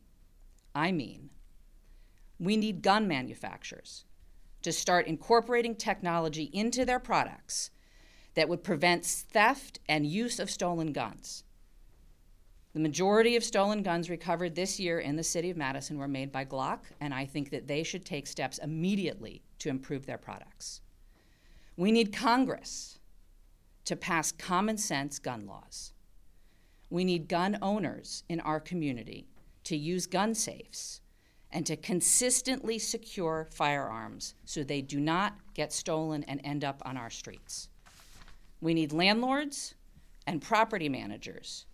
I 0.75 0.93
mean 0.93 1.31
we 2.39 2.59
need 2.59 2.83
gun 2.83 3.09
manufacturers 3.09 4.05
to 4.61 4.73
start 4.73 5.07
incorporating 5.07 5.75
technology 5.75 6.51
into 6.53 6.85
their 6.85 7.01
products 7.01 7.71
that 8.37 8.49
would 8.49 8.63
prevent 8.63 9.05
theft 9.05 9.81
and 9.89 10.07
use 10.07 10.39
of 10.39 10.51
stolen 10.51 10.93
guns. 10.93 11.43
The 12.75 12.81
majority 12.81 13.35
of 13.35 13.43
stolen 13.43 13.83
guns 13.83 14.11
recovered 14.11 14.55
this 14.55 14.79
year 14.79 15.01
in 15.01 15.17
the 15.17 15.25
city 15.25 15.49
of 15.49 15.57
Madison 15.57 15.97
were 15.97 16.07
made 16.07 16.31
by 16.31 16.45
Glock, 16.45 16.81
and 17.01 17.15
I 17.15 17.25
think 17.25 17.51
that 17.51 17.67
they 17.67 17.83
should 17.83 18.05
take 18.05 18.27
steps 18.27 18.59
immediately 18.59 19.43
to 19.61 19.71
improve 19.71 20.05
their 20.05 20.19
products. 20.19 20.83
We 21.79 21.91
need 21.91 22.13
Congress 22.13 22.99
to 23.87 23.97
pass 23.97 24.31
common 24.31 24.77
sense 24.77 25.19
gun 25.19 25.47
laws. 25.47 25.95
We 26.91 27.05
need 27.05 27.29
gun 27.29 27.59
owners 27.63 28.23
in 28.29 28.41
our 28.41 28.61
community 28.61 29.27
to 29.65 29.77
use 29.77 30.07
gun 30.07 30.35
safes 30.35 31.01
and 31.51 31.65
to 31.65 31.77
consistently 31.77 32.79
secure 32.79 33.49
firearms 33.51 34.35
so 34.45 34.63
they 34.63 34.83
do 34.83 35.01
not 35.01 35.39
get 35.55 35.73
stolen 35.73 36.25
and 36.25 36.41
end 36.45 36.63
up 36.63 36.83
on 36.85 36.99
our 36.99 37.11
streets. 37.11 37.71
We 38.61 38.75
need 38.75 38.93
landlords 38.93 39.75
and 40.27 40.43
property 40.43 40.89
managers 40.89 41.67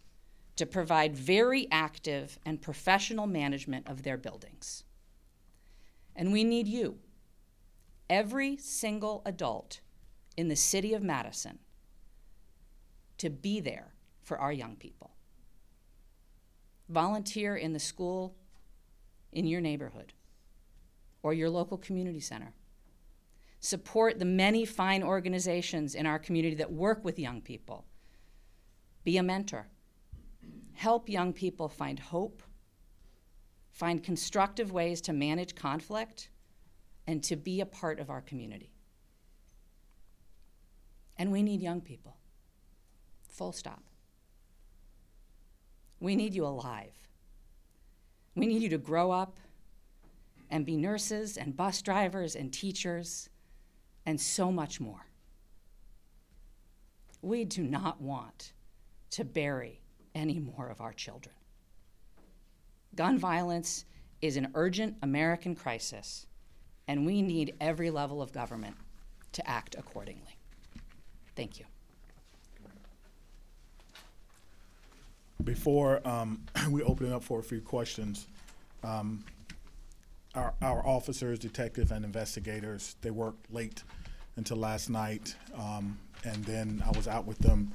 to 0.56 0.66
provide 0.66 1.16
very 1.16 1.66
active 1.70 2.38
and 2.44 2.60
professional 2.60 3.26
management 3.26 3.88
of 3.88 4.02
their 4.02 4.16
buildings. 4.16 4.84
And 6.14 6.32
we 6.32 6.44
need 6.44 6.68
you, 6.68 6.98
every 8.10 8.56
single 8.58 9.22
adult 9.24 9.80
in 10.36 10.48
the 10.48 10.56
city 10.56 10.92
of 10.92 11.02
Madison, 11.02 11.58
to 13.18 13.30
be 13.30 13.60
there 13.60 13.94
for 14.22 14.38
our 14.38 14.52
young 14.52 14.76
people. 14.76 15.12
Volunteer 16.88 17.56
in 17.56 17.72
the 17.72 17.78
school 17.78 18.34
in 19.32 19.46
your 19.46 19.60
neighborhood 19.60 20.12
or 21.22 21.32
your 21.32 21.48
local 21.48 21.78
community 21.78 22.20
center. 22.20 22.52
Support 23.62 24.19
the 24.19 24.25
many 24.25 24.64
fine 24.64 25.02
organizations 25.02 25.95
in 25.95 26.04
our 26.04 26.19
community 26.19 26.57
that 26.57 26.71
work 26.71 27.04
with 27.04 27.19
young 27.19 27.40
people. 27.40 27.87
Be 29.04 29.16
a 29.16 29.23
mentor 29.23 29.66
help 30.75 31.09
young 31.09 31.33
people 31.33 31.69
find 31.69 32.00
hope, 32.00 32.42
find 33.71 34.02
constructive 34.02 34.73
ways 34.73 35.00
to 35.00 35.12
manage 35.12 35.54
conflict, 35.54 36.28
and 37.07 37.23
to 37.23 37.37
be 37.37 37.61
a 37.61 37.66
part 37.66 38.00
of 38.00 38.11
our 38.11 38.21
community. 38.21 38.73
And 41.16 41.31
we 41.31 41.40
need 41.40 41.61
young 41.61 41.81
people. 41.81 42.16
Full 43.28 43.52
stop. 43.52 43.85
We 46.00 46.16
need 46.16 46.35
you 46.35 46.45
alive. 46.45 46.97
We 48.35 48.47
need 48.47 48.62
you 48.62 48.71
to 48.71 48.78
grow 48.78 49.12
up 49.12 49.38
and 50.50 50.66
be 50.66 50.76
nurses 50.76 51.37
and 51.37 51.57
bus 51.57 51.81
drivers 51.81 52.35
and 52.35 52.52
teachers 52.52 53.28
and 54.06 54.21
so 54.21 54.50
much 54.50 54.80
more. 54.80 55.06
We 57.21 57.44
do 57.44 57.62
not 57.62 58.00
want 58.00 58.52
to 59.11 59.25
bury 59.25 59.80
any 60.14 60.38
more 60.38 60.68
of 60.68 60.80
our 60.80 60.92
children. 60.92 61.35
Gun 62.94 63.18
violence 63.18 63.85
is 64.21 64.37
an 64.37 64.49
urgent 64.54 64.97
American 65.02 65.54
crisis, 65.54 66.26
and 66.88 67.06
we 67.06 67.23
need 67.23 67.54
every 67.61 67.90
level 67.90 68.21
of 68.21 68.32
government 68.32 68.76
to 69.32 69.49
act 69.49 69.76
accordingly. 69.78 70.37
Thank 71.35 71.59
you. 71.59 71.64
Before 75.44 76.06
um, 76.06 76.44
we 76.71 76.82
open 76.82 77.06
it 77.06 77.12
up 77.12 77.25
for 77.25 77.40
a 77.40 77.42
few 77.42 77.61
questions, 77.61 78.26
um, 78.85 79.25
our, 80.34 80.54
our 80.62 80.86
officers, 80.86 81.38
detectives, 81.38 81.90
and 81.90 82.04
investigators, 82.04 82.96
they 83.02 83.10
worked 83.10 83.52
late 83.52 83.82
until 84.36 84.56
last 84.56 84.88
night, 84.88 85.36
um, 85.58 85.98
and 86.24 86.44
then 86.44 86.82
I 86.86 86.96
was 86.96 87.06
out 87.06 87.26
with 87.26 87.38
them 87.38 87.72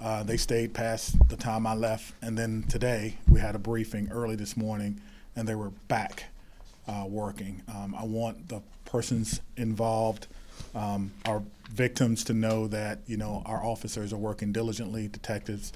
uh, 0.00 0.22
they 0.22 0.36
stayed 0.36 0.74
past 0.74 1.16
the 1.28 1.36
time 1.36 1.66
I 1.66 1.74
left, 1.74 2.14
and 2.22 2.38
then 2.38 2.64
today 2.68 3.18
we 3.28 3.40
had 3.40 3.56
a 3.56 3.58
briefing 3.58 4.08
early 4.12 4.36
this 4.36 4.56
morning, 4.56 5.00
and 5.34 5.48
they 5.48 5.56
were 5.56 5.70
back 5.88 6.26
uh, 6.86 7.04
working. 7.08 7.62
Um, 7.68 7.96
I 7.98 8.04
want 8.04 8.48
the 8.48 8.62
persons 8.84 9.40
involved, 9.56 10.28
um, 10.74 11.10
our 11.24 11.42
victims, 11.72 12.22
to 12.24 12.32
know 12.32 12.68
that 12.68 13.00
you 13.08 13.16
know 13.16 13.42
our 13.44 13.64
officers 13.64 14.12
are 14.12 14.18
working 14.18 14.52
diligently, 14.52 15.08
detectives, 15.08 15.72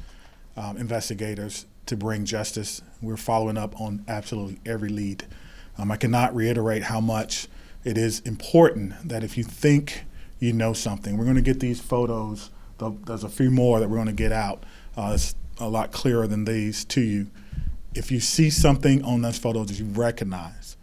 um, 0.56 0.76
investigators, 0.76 1.66
to 1.86 1.96
bring 1.96 2.24
justice. 2.24 2.80
We're 3.00 3.16
following 3.16 3.58
up 3.58 3.80
on 3.80 4.04
absolutely 4.06 4.60
every 4.64 4.88
lead. 4.88 5.24
Um, 5.78 5.90
I 5.90 5.96
cannot 5.96 6.34
reiterate 6.34 6.84
how 6.84 7.00
much 7.00 7.48
it 7.84 7.98
is 7.98 8.20
important 8.20 9.08
that 9.08 9.24
if 9.24 9.36
you 9.36 9.44
think 9.44 10.04
you 10.38 10.52
know 10.52 10.72
something, 10.72 11.16
we're 11.16 11.24
going 11.24 11.36
to 11.36 11.42
get 11.42 11.60
these 11.60 11.80
photos 11.80 12.50
there's 12.90 13.24
a 13.24 13.28
few 13.28 13.50
more 13.50 13.80
that 13.80 13.88
we're 13.88 13.96
going 13.96 14.08
to 14.08 14.12
get 14.12 14.32
out. 14.32 14.64
Uh, 14.96 15.12
it's 15.14 15.34
a 15.58 15.68
lot 15.68 15.92
clearer 15.92 16.26
than 16.26 16.44
these 16.44 16.84
to 16.86 17.00
you. 17.00 17.30
If 17.94 18.10
you 18.10 18.20
see 18.20 18.50
something 18.50 19.04
on 19.04 19.22
those 19.22 19.38
photos 19.38 19.68
that 19.68 19.78
you 19.78 19.84
recognize, 19.84 20.76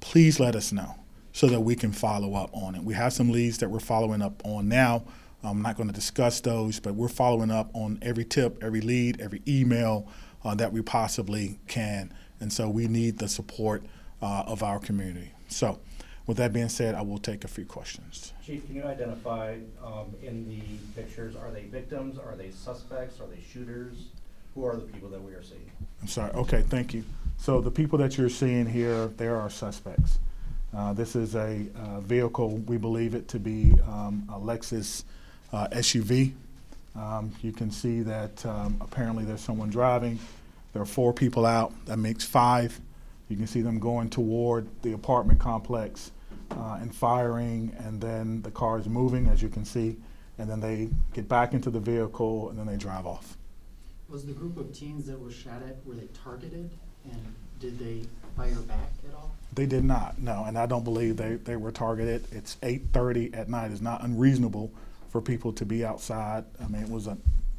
please 0.00 0.38
let 0.38 0.54
us 0.54 0.72
know 0.72 0.94
so 1.32 1.48
that 1.48 1.60
we 1.60 1.74
can 1.74 1.92
follow 1.92 2.34
up 2.34 2.50
on 2.52 2.74
it. 2.74 2.82
We 2.82 2.94
have 2.94 3.12
some 3.12 3.30
leads 3.30 3.58
that 3.58 3.68
we're 3.68 3.80
following 3.80 4.22
up 4.22 4.40
on 4.44 4.68
now. 4.68 5.04
I'm 5.42 5.62
not 5.62 5.76
going 5.76 5.88
to 5.88 5.94
discuss 5.94 6.40
those, 6.40 6.80
but 6.80 6.94
we're 6.94 7.08
following 7.08 7.50
up 7.50 7.70
on 7.74 7.98
every 8.02 8.24
tip, 8.24 8.62
every 8.62 8.80
lead, 8.80 9.20
every 9.20 9.42
email 9.46 10.08
uh, 10.44 10.54
that 10.54 10.72
we 10.72 10.82
possibly 10.82 11.58
can. 11.68 12.12
And 12.40 12.52
so 12.52 12.68
we 12.68 12.88
need 12.88 13.18
the 13.18 13.28
support 13.28 13.84
uh, 14.22 14.44
of 14.46 14.62
our 14.62 14.78
community. 14.78 15.32
So, 15.48 15.78
with 16.26 16.38
that 16.38 16.52
being 16.52 16.68
said, 16.68 16.94
I 16.94 17.02
will 17.02 17.18
take 17.18 17.44
a 17.44 17.48
few 17.48 17.64
questions. 17.64 18.32
Chief, 18.44 18.66
can 18.66 18.74
you 18.74 18.82
identify 18.82 19.58
um, 19.84 20.14
in 20.22 20.48
the 20.48 21.00
pictures, 21.00 21.36
are 21.36 21.50
they 21.52 21.62
victims, 21.64 22.18
are 22.18 22.34
they 22.34 22.50
suspects, 22.50 23.20
are 23.20 23.26
they 23.26 23.40
shooters? 23.52 24.08
Who 24.54 24.64
are 24.64 24.74
the 24.74 24.82
people 24.82 25.08
that 25.10 25.22
we 25.22 25.32
are 25.32 25.42
seeing? 25.42 25.70
I'm 26.00 26.08
sorry. 26.08 26.32
Okay, 26.32 26.62
thank 26.62 26.94
you. 26.94 27.04
So 27.36 27.60
the 27.60 27.70
people 27.70 27.98
that 27.98 28.16
you're 28.16 28.30
seeing 28.30 28.66
here, 28.66 29.08
there 29.18 29.36
are 29.36 29.50
suspects. 29.50 30.18
Uh, 30.74 30.92
this 30.92 31.14
is 31.14 31.36
a 31.36 31.66
uh, 31.76 32.00
vehicle, 32.00 32.56
we 32.66 32.76
believe 32.76 33.14
it 33.14 33.28
to 33.28 33.38
be 33.38 33.72
um, 33.86 34.28
a 34.32 34.38
Lexus 34.38 35.04
uh, 35.52 35.68
SUV. 35.68 36.32
Um, 36.96 37.30
you 37.42 37.52
can 37.52 37.70
see 37.70 38.00
that 38.00 38.44
um, 38.46 38.78
apparently 38.80 39.24
there's 39.24 39.42
someone 39.42 39.70
driving. 39.70 40.18
There 40.72 40.82
are 40.82 40.86
four 40.86 41.12
people 41.12 41.46
out. 41.46 41.72
That 41.86 41.98
makes 41.98 42.24
five. 42.24 42.80
You 43.28 43.36
can 43.36 43.46
see 43.46 43.60
them 43.60 43.78
going 43.78 44.08
toward 44.08 44.68
the 44.82 44.92
apartment 44.92 45.40
complex 45.40 46.12
uh, 46.52 46.78
and 46.80 46.94
firing, 46.94 47.74
and 47.78 48.00
then 48.00 48.42
the 48.42 48.50
car 48.50 48.78
is 48.78 48.88
moving, 48.88 49.26
as 49.26 49.42
you 49.42 49.48
can 49.48 49.64
see, 49.64 49.96
and 50.38 50.48
then 50.48 50.60
they 50.60 50.90
get 51.12 51.28
back 51.28 51.52
into 51.52 51.70
the 51.70 51.80
vehicle 51.80 52.50
and 52.50 52.58
then 52.58 52.66
they 52.66 52.76
drive 52.76 53.06
off. 53.06 53.36
Was 54.08 54.24
the 54.24 54.32
group 54.32 54.56
of 54.56 54.72
teens 54.72 55.06
that 55.06 55.18
were 55.18 55.32
shot 55.32 55.62
at, 55.66 55.84
were 55.84 55.94
they 55.94 56.08
targeted? 56.24 56.70
And 57.04 57.34
did 57.58 57.78
they 57.78 58.02
fire 58.36 58.54
back 58.60 58.90
at 59.08 59.14
all? 59.14 59.34
They 59.54 59.66
did 59.66 59.84
not, 59.84 60.18
no, 60.20 60.44
and 60.46 60.56
I 60.58 60.66
don't 60.66 60.84
believe 60.84 61.16
they, 61.16 61.36
they 61.36 61.56
were 61.56 61.72
targeted. 61.72 62.26
It's 62.30 62.58
eight 62.62 62.82
thirty 62.92 63.32
at 63.32 63.48
night. 63.48 63.70
It's 63.70 63.80
not 63.80 64.04
unreasonable 64.04 64.70
for 65.08 65.20
people 65.20 65.52
to 65.54 65.64
be 65.64 65.84
outside. 65.84 66.44
I 66.62 66.68
mean, 66.68 66.82
it 66.82 66.90
was 66.90 67.06
a 67.06 67.16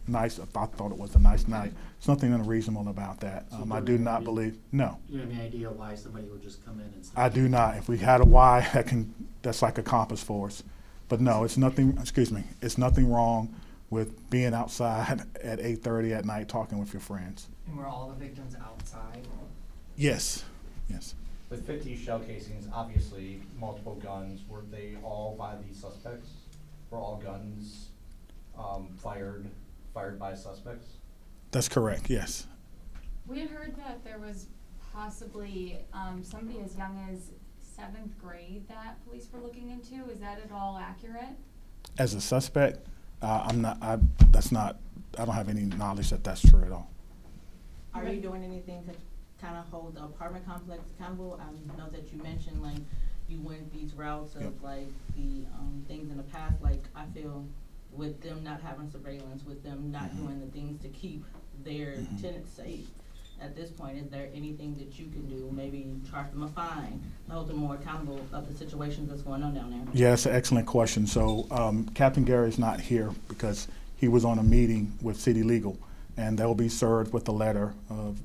nice, 0.08 0.40
I 0.40 0.46
thought 0.46 0.92
it 0.92 0.98
was 0.98 1.16
a 1.16 1.20
nice 1.20 1.48
night. 1.48 1.72
There's 2.00 2.08
nothing 2.08 2.34
unreasonable 2.34 2.88
about 2.90 3.20
that. 3.22 3.50
So 3.52 3.58
Um, 3.58 3.72
I 3.72 3.80
do 3.82 3.94
was 3.94 4.02
not 4.02 4.22
no 4.22 4.26
believe, 4.26 4.58
no, 4.72 4.98
Do 5.08 5.14
you 5.16 5.20
have 5.22 5.32
any 5.32 5.42
idea 5.42 5.70
why 5.72 5.96
somebody 5.96 6.28
would 6.28 6.42
just 6.42 6.64
come 6.66 6.80
in 6.80 6.86
and? 6.86 7.06
I 7.16 7.30
do 7.30 7.48
not. 7.50 7.78
If 7.78 7.88
we 7.90 7.98
had 7.98 8.22
a 8.22 8.26
why, 8.26 8.68
that 8.74 8.88
can, 8.88 9.14
that's 9.42 9.62
like 9.62 9.78
a 9.78 9.84
compass 9.84 10.22
for 10.24 10.48
us. 10.48 10.64
But 11.10 11.22
no, 11.22 11.44
it's 11.44 11.58
nothing, 11.58 11.98
excuse 12.00 12.32
me, 12.32 12.44
it's 12.62 12.78
nothing 12.78 13.10
wrong 13.10 13.54
with 13.90 14.30
being 14.30 14.54
outside 14.54 15.22
at 15.44 15.60
eight 15.62 15.82
thirty 15.82 16.14
at 16.14 16.26
night 16.26 16.50
talking 16.50 16.78
with 16.80 16.92
your 16.94 17.00
friends. 17.00 17.48
And 17.68 17.78
were 17.78 17.88
all 17.88 18.10
the 18.10 18.16
victims 18.16 18.56
outside? 18.62 19.26
Yes, 19.96 20.44
yes. 20.90 21.16
With 21.50 21.66
fifty 21.66 21.96
shell 21.96 22.20
casings, 22.20 22.68
obviously 22.74 23.42
multiple 23.58 23.96
guns, 23.96 24.42
were 24.50 24.64
they 24.70 24.98
all 25.02 25.36
by 25.40 25.56
the 25.56 25.74
suspects? 25.74 26.30
Were 26.92 26.98
all 26.98 27.22
guns, 27.24 27.88
um, 28.58 28.90
fired, 28.98 29.46
fired 29.98 30.20
by 30.20 30.36
suspects? 30.36 30.86
That's 31.50 31.68
correct, 31.68 32.08
yes. 32.08 32.46
We 33.26 33.40
had 33.40 33.50
heard 33.50 33.76
that 33.78 34.04
there 34.04 34.20
was 34.20 34.46
possibly 34.94 35.80
um, 35.92 36.24
somebody 36.24 36.60
as 36.64 36.76
young 36.78 37.04
as 37.12 37.32
seventh 37.60 38.16
grade 38.22 38.68
that 38.70 39.04
police 39.08 39.28
were 39.34 39.40
looking 39.40 39.72
into. 39.72 40.08
Is 40.12 40.20
that 40.20 40.40
at 40.40 40.52
all 40.52 40.78
accurate? 40.78 41.36
As 41.98 42.14
a 42.14 42.22
suspect, 42.22 42.86
uh, 43.24 43.48
I'm 43.50 43.62
not, 43.62 43.80
I, 43.82 43.98
that's 44.30 44.52
not, 44.52 44.78
I 45.18 45.26
don't 45.26 45.34
have 45.34 45.50
any 45.50 45.62
knowledge 45.62 46.12
that 46.12 46.24
that's 46.24 46.48
true 46.48 46.62
at 46.64 46.72
all. 46.72 46.92
Are 47.96 48.06
you 48.08 48.22
doing 48.22 48.44
anything 48.44 48.84
to 48.86 48.94
kind 49.44 49.58
of 49.58 49.66
hold 49.72 49.96
the 49.96 50.04
apartment 50.04 50.46
complex 50.46 50.84
accountable? 50.96 51.42
I 51.42 51.78
know 51.78 51.90
that 51.90 52.14
you 52.14 52.22
mentioned 52.22 52.62
like 52.62 52.78
you 53.28 53.42
went 53.42 53.74
these 53.74 53.96
routes 53.96 54.36
Yep. 54.40 54.48
of 54.48 54.62
like 54.64 54.90
the, 55.16 55.48
um, 55.58 55.84
things 55.88 56.12
in 56.12 56.18
the 56.18 56.24
past, 56.24 56.62
like 56.62 56.84
I 56.96 57.06
feel 57.16 57.44
with 57.92 58.22
them 58.22 58.44
not 58.44 58.62
having 58.62 58.90
surveillance, 58.92 59.44
with 59.46 59.64
them 59.64 59.92
not 59.92 60.12
Mhm. 60.12 60.18
doing 60.18 60.40
the 60.40 60.48
things 60.48 60.82
to 60.82 60.90
keep 60.90 61.26
their 61.64 61.94
Mhm. 61.98 62.22
tenants 62.22 62.52
safe. 62.52 62.88
At 63.40 63.56
this 63.56 63.70
point, 63.70 63.98
is 64.00 64.10
there 64.10 64.30
anything 64.34 64.76
that 64.78 64.98
you 65.00 65.06
can 65.08 65.28
do, 65.30 65.52
maybe 65.52 65.96
charge 66.10 66.32
them 66.32 66.42
a 66.44 66.48
fine, 66.48 67.00
hold 67.30 67.48
them 67.48 67.58
more 67.58 67.76
accountable 67.76 68.20
of 68.34 68.48
the 68.48 68.56
situations 68.58 69.10
that's 69.10 69.22
going 69.22 69.44
on 69.44 69.54
down 69.54 69.70
there? 69.70 69.82
Yeah, 69.94 70.10
that's 70.12 70.26
an 70.26 70.34
excellent 70.36 70.66
question. 70.66 71.06
So 71.06 71.46
um, 71.52 71.86
Captain 71.94 72.24
Gary 72.24 72.50
is 72.50 72.58
not 72.58 72.80
here 72.82 73.12
because 73.28 73.68
he 73.96 74.08
was 74.08 74.26
on 74.26 74.40
a 74.40 74.44
meeting 74.44 74.92
with 75.02 75.20
City 75.20 75.44
Legal, 75.44 75.78
and 76.18 76.38
they'll 76.38 76.56
be 76.56 76.70
served 76.70 77.14
with 77.14 77.28
a 77.28 77.32
letter 77.32 77.74
of 77.90 78.20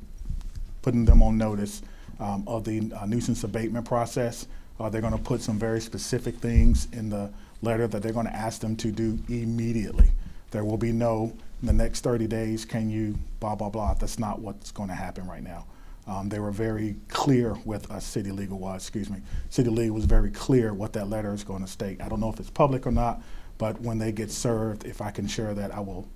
putting 0.80 1.04
them 1.04 1.22
on 1.22 1.36
notice 1.36 1.82
um, 2.18 2.44
of 2.46 2.64
the 2.64 2.90
uh, 2.94 3.04
nuisance 3.06 3.44
abatement 3.44 3.84
process. 3.86 4.46
Uh, 4.80 4.88
they're 4.88 5.00
going 5.00 5.12
to 5.12 5.18
put 5.18 5.40
some 5.42 5.58
very 5.58 5.80
specific 5.80 6.36
things 6.36 6.88
in 6.92 7.10
the 7.10 7.30
letter 7.62 7.86
that 7.86 8.02
they're 8.02 8.12
going 8.12 8.26
to 8.26 8.34
ask 8.34 8.60
them 8.60 8.76
to 8.76 8.90
do 8.90 9.18
immediately. 9.28 10.10
There 10.50 10.64
will 10.64 10.76
be 10.76 10.92
no, 10.92 11.32
in 11.60 11.66
the 11.66 11.72
next 11.72 12.00
30 12.00 12.26
days, 12.26 12.64
can 12.64 12.90
you 12.90 13.16
blah, 13.40 13.54
blah, 13.54 13.70
blah. 13.70 13.94
That's 13.94 14.18
not 14.18 14.40
what's 14.40 14.70
going 14.70 14.88
to 14.88 14.94
happen 14.94 15.26
right 15.26 15.42
now. 15.42 15.66
Um, 16.06 16.28
they 16.28 16.40
were 16.40 16.50
very 16.50 16.96
clear 17.08 17.56
with 17.64 17.90
us, 17.90 18.04
City 18.04 18.32
Legal 18.32 18.58
was, 18.58 18.82
excuse 18.82 19.08
me. 19.08 19.20
City 19.50 19.70
Legal 19.70 19.94
was 19.94 20.04
very 20.04 20.30
clear 20.30 20.74
what 20.74 20.92
that 20.94 21.08
letter 21.08 21.32
is 21.32 21.44
going 21.44 21.62
to 21.62 21.70
state. 21.70 22.02
I 22.02 22.08
don't 22.08 22.20
know 22.20 22.28
if 22.28 22.40
it's 22.40 22.50
public 22.50 22.86
or 22.86 22.90
not, 22.90 23.22
but 23.56 23.80
when 23.80 23.98
they 23.98 24.10
get 24.10 24.30
served, 24.30 24.84
if 24.84 25.00
I 25.00 25.12
can 25.12 25.28
share 25.28 25.54
that, 25.54 25.72
I 25.72 25.78
will 25.78 26.08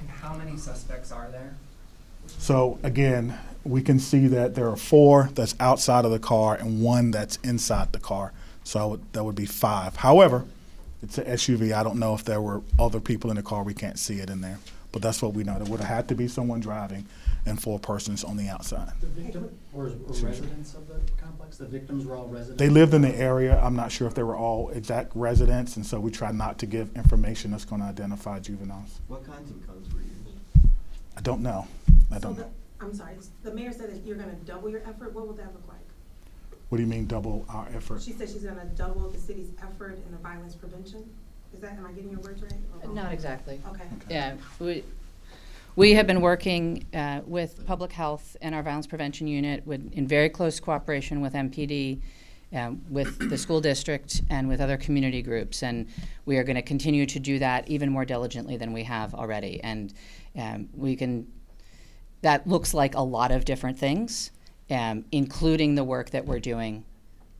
And 0.00 0.08
how 0.08 0.34
many 0.34 0.56
suspects 0.56 1.12
are 1.12 1.28
there? 1.30 1.54
So 2.38 2.78
again, 2.82 3.38
we 3.64 3.82
can 3.82 3.98
see 3.98 4.26
that 4.28 4.54
there 4.54 4.68
are 4.68 4.76
four 4.76 5.30
that's 5.34 5.54
outside 5.60 6.04
of 6.04 6.10
the 6.10 6.18
car 6.18 6.54
and 6.54 6.82
one 6.82 7.10
that's 7.10 7.36
inside 7.44 7.92
the 7.92 8.00
car. 8.00 8.32
So 8.66 8.80
I 8.80 8.84
would- 8.84 9.12
that 9.12 9.22
would 9.24 9.36
be 9.36 9.46
five. 9.46 9.94
However, 9.96 10.44
it's 11.00 11.18
an 11.18 11.26
SUV. 11.26 11.72
I 11.72 11.84
don't 11.84 11.98
know 12.00 12.14
if 12.14 12.24
there 12.24 12.40
were 12.42 12.62
other 12.80 12.98
people 12.98 13.30
in 13.30 13.36
the 13.36 13.42
car. 13.42 13.62
We 13.62 13.74
can't 13.74 13.96
see 13.98 14.18
it 14.18 14.28
in 14.28 14.40
there. 14.40 14.58
But 14.90 15.02
that's 15.02 15.22
what 15.22 15.34
we 15.34 15.44
know. 15.44 15.56
There 15.58 15.70
would 15.70 15.78
have 15.80 15.88
had 15.88 16.08
to 16.08 16.14
be 16.16 16.26
someone 16.26 16.58
driving 16.58 17.04
and 17.44 17.60
four 17.62 17.78
persons 17.78 18.24
on 18.24 18.36
the 18.36 18.48
outside. 18.48 18.90
The 19.00 19.06
victim, 19.06 19.50
or, 19.72 19.92
or 20.08 20.14
Sure. 20.14 20.30
residents 20.30 20.74
of 20.74 20.88
the 20.88 20.94
complex, 21.22 21.58
the 21.58 21.66
victims 21.66 22.06
were 22.06 22.16
all 22.16 22.26
residents? 22.26 22.58
They 22.58 22.68
lived 22.68 22.92
in 22.94 23.02
the 23.02 23.14
area. 23.14 23.60
I'm 23.62 23.76
not 23.76 23.92
sure 23.92 24.08
if 24.08 24.14
they 24.14 24.24
were 24.24 24.36
all 24.36 24.70
exact 24.70 25.14
residents, 25.14 25.76
and 25.76 25.86
so 25.86 26.00
we 26.00 26.10
try 26.10 26.32
not 26.32 26.58
to 26.58 26.66
give 26.66 26.96
information 26.96 27.52
that's 27.52 27.64
going 27.64 27.82
to 27.82 27.86
identify 27.86 28.40
juveniles. 28.40 29.00
What 29.06 29.24
kinds 29.24 29.50
of 29.50 29.64
guns 29.64 29.92
were 29.94 30.00
used? 30.00 30.12
I 31.16 31.20
don't 31.20 31.42
know. 31.42 31.66
I 32.10 32.14
So 32.14 32.20
don't 32.20 32.34
the- 32.36 32.42
know. 32.42 32.50
I'm 32.80 32.94
sorry, 32.94 33.14
the 33.44 33.54
mayor 33.54 33.72
said 33.72 33.90
that 33.92 34.04
you're 34.04 34.16
gonna 34.16 34.34
double 34.44 34.68
your 34.70 34.80
effort, 34.86 35.14
what 35.14 35.28
would 35.28 35.36
that 35.38 35.52
look 35.52 35.66
like? 35.68 35.75
What 36.68 36.78
do 36.78 36.82
you 36.82 36.88
mean 36.88 37.06
double 37.06 37.44
our 37.48 37.68
effort? 37.74 38.02
She 38.02 38.12
said 38.12 38.28
she's 38.28 38.42
gonna 38.42 38.64
double 38.76 39.08
the 39.08 39.18
city's 39.18 39.50
effort 39.62 39.98
in 40.04 40.10
the 40.10 40.18
violence 40.18 40.54
prevention, 40.54 41.08
is 41.56 41.60
that, 41.60 41.72
am 41.78 41.86
I 41.86 41.92
getting 41.92 42.10
your 42.10 42.20
words 42.20 42.42
right? 42.42 42.52
or 42.52 42.86
wrong? 42.86 42.94
Not 42.94 43.12
exactly. 43.12 43.60
Okay, 43.68 43.84
Yeah, 44.10 44.34
we, 44.58 44.84
we 45.74 45.94
have 45.94 46.06
been 46.06 46.20
working 46.20 46.84
uh, 46.92 47.20
with 47.26 47.64
Public 47.66 47.92
Health 47.92 48.36
and 48.42 48.54
our 48.54 48.62
Violence 48.62 48.86
Prevention 48.86 49.26
Unit 49.26 49.66
with, 49.66 49.92
in 49.92 50.06
very 50.06 50.28
close 50.28 50.60
cooperation 50.60 51.20
with 51.20 51.34
MPD, 51.34 52.00
um, 52.52 52.82
with 52.90 53.30
the 53.30 53.38
school 53.38 53.60
district, 53.60 54.22
and 54.28 54.48
with 54.48 54.60
other 54.60 54.76
community 54.76 55.22
groups. 55.22 55.62
And 55.62 55.88
we 56.26 56.36
are 56.36 56.44
going 56.44 56.56
to 56.56 56.62
continue 56.62 57.06
to 57.06 57.18
do 57.18 57.38
that 57.38 57.68
even 57.68 57.90
more 57.90 58.04
diligently 58.04 58.56
than 58.56 58.72
we 58.72 58.82
have 58.84 59.14
already. 59.14 59.60
And 59.62 59.94
um, 60.36 60.68
we 60.74 60.96
can, 60.96 61.26
that 62.22 62.46
looks 62.46 62.74
like 62.74 62.94
a 62.94 63.02
lot 63.02 63.30
of 63.30 63.44
different 63.44 63.78
things, 63.78 64.30
um, 64.70 65.04
including 65.12 65.74
the 65.74 65.84
work 65.84 66.10
that 66.10 66.24
we're 66.24 66.40
doing 66.40 66.84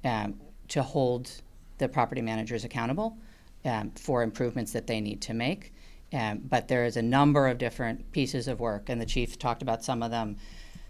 um, 0.04 0.40
to 0.68 0.82
hold 0.82 1.30
the 1.78 1.88
property 1.88 2.22
managers 2.22 2.64
accountable 2.64 3.16
um, 3.64 3.90
for 3.92 4.22
improvements 4.22 4.72
that 4.72 4.86
they 4.86 5.00
need 5.00 5.20
to 5.22 5.34
make. 5.34 5.72
Um, 6.12 6.40
but 6.48 6.68
there 6.68 6.84
is 6.84 6.96
a 6.96 7.02
number 7.02 7.48
of 7.48 7.58
different 7.58 8.10
pieces 8.12 8.46
of 8.48 8.60
work, 8.60 8.88
and 8.88 9.00
the 9.00 9.06
chief 9.06 9.38
talked 9.38 9.62
about 9.62 9.84
some 9.84 10.02
of 10.02 10.10
them. 10.10 10.36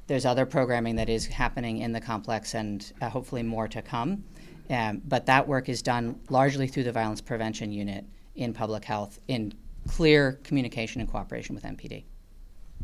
There's 0.07 0.27
other 0.27 0.47
programming 0.47 0.97
that 0.97 1.09
is 1.09 1.27
happening 1.27 1.79
in 1.79 1.93
the 1.93 2.01
complex, 2.01 2.55
and 2.55 2.93
uh, 3.01 3.09
hopefully 3.09 3.43
more 3.43 3.67
to 3.69 3.83
come. 3.83 4.25
Um, 4.69 5.01
but 5.07 5.27
that 5.27 5.49
work 5.49 5.69
is 5.69 5.81
done 5.81 6.21
largely 6.29 6.67
through 6.67 6.85
the 6.85 6.93
violence 6.93 7.21
prevention 7.21 7.73
unit 7.73 8.05
in 8.35 8.53
public 8.53 8.85
health, 8.85 9.19
in 9.27 9.55
clear 9.89 10.33
communication 10.45 11.01
and 11.01 11.11
cooperation 11.11 11.55
with 11.55 11.65
MPD. 11.65 12.05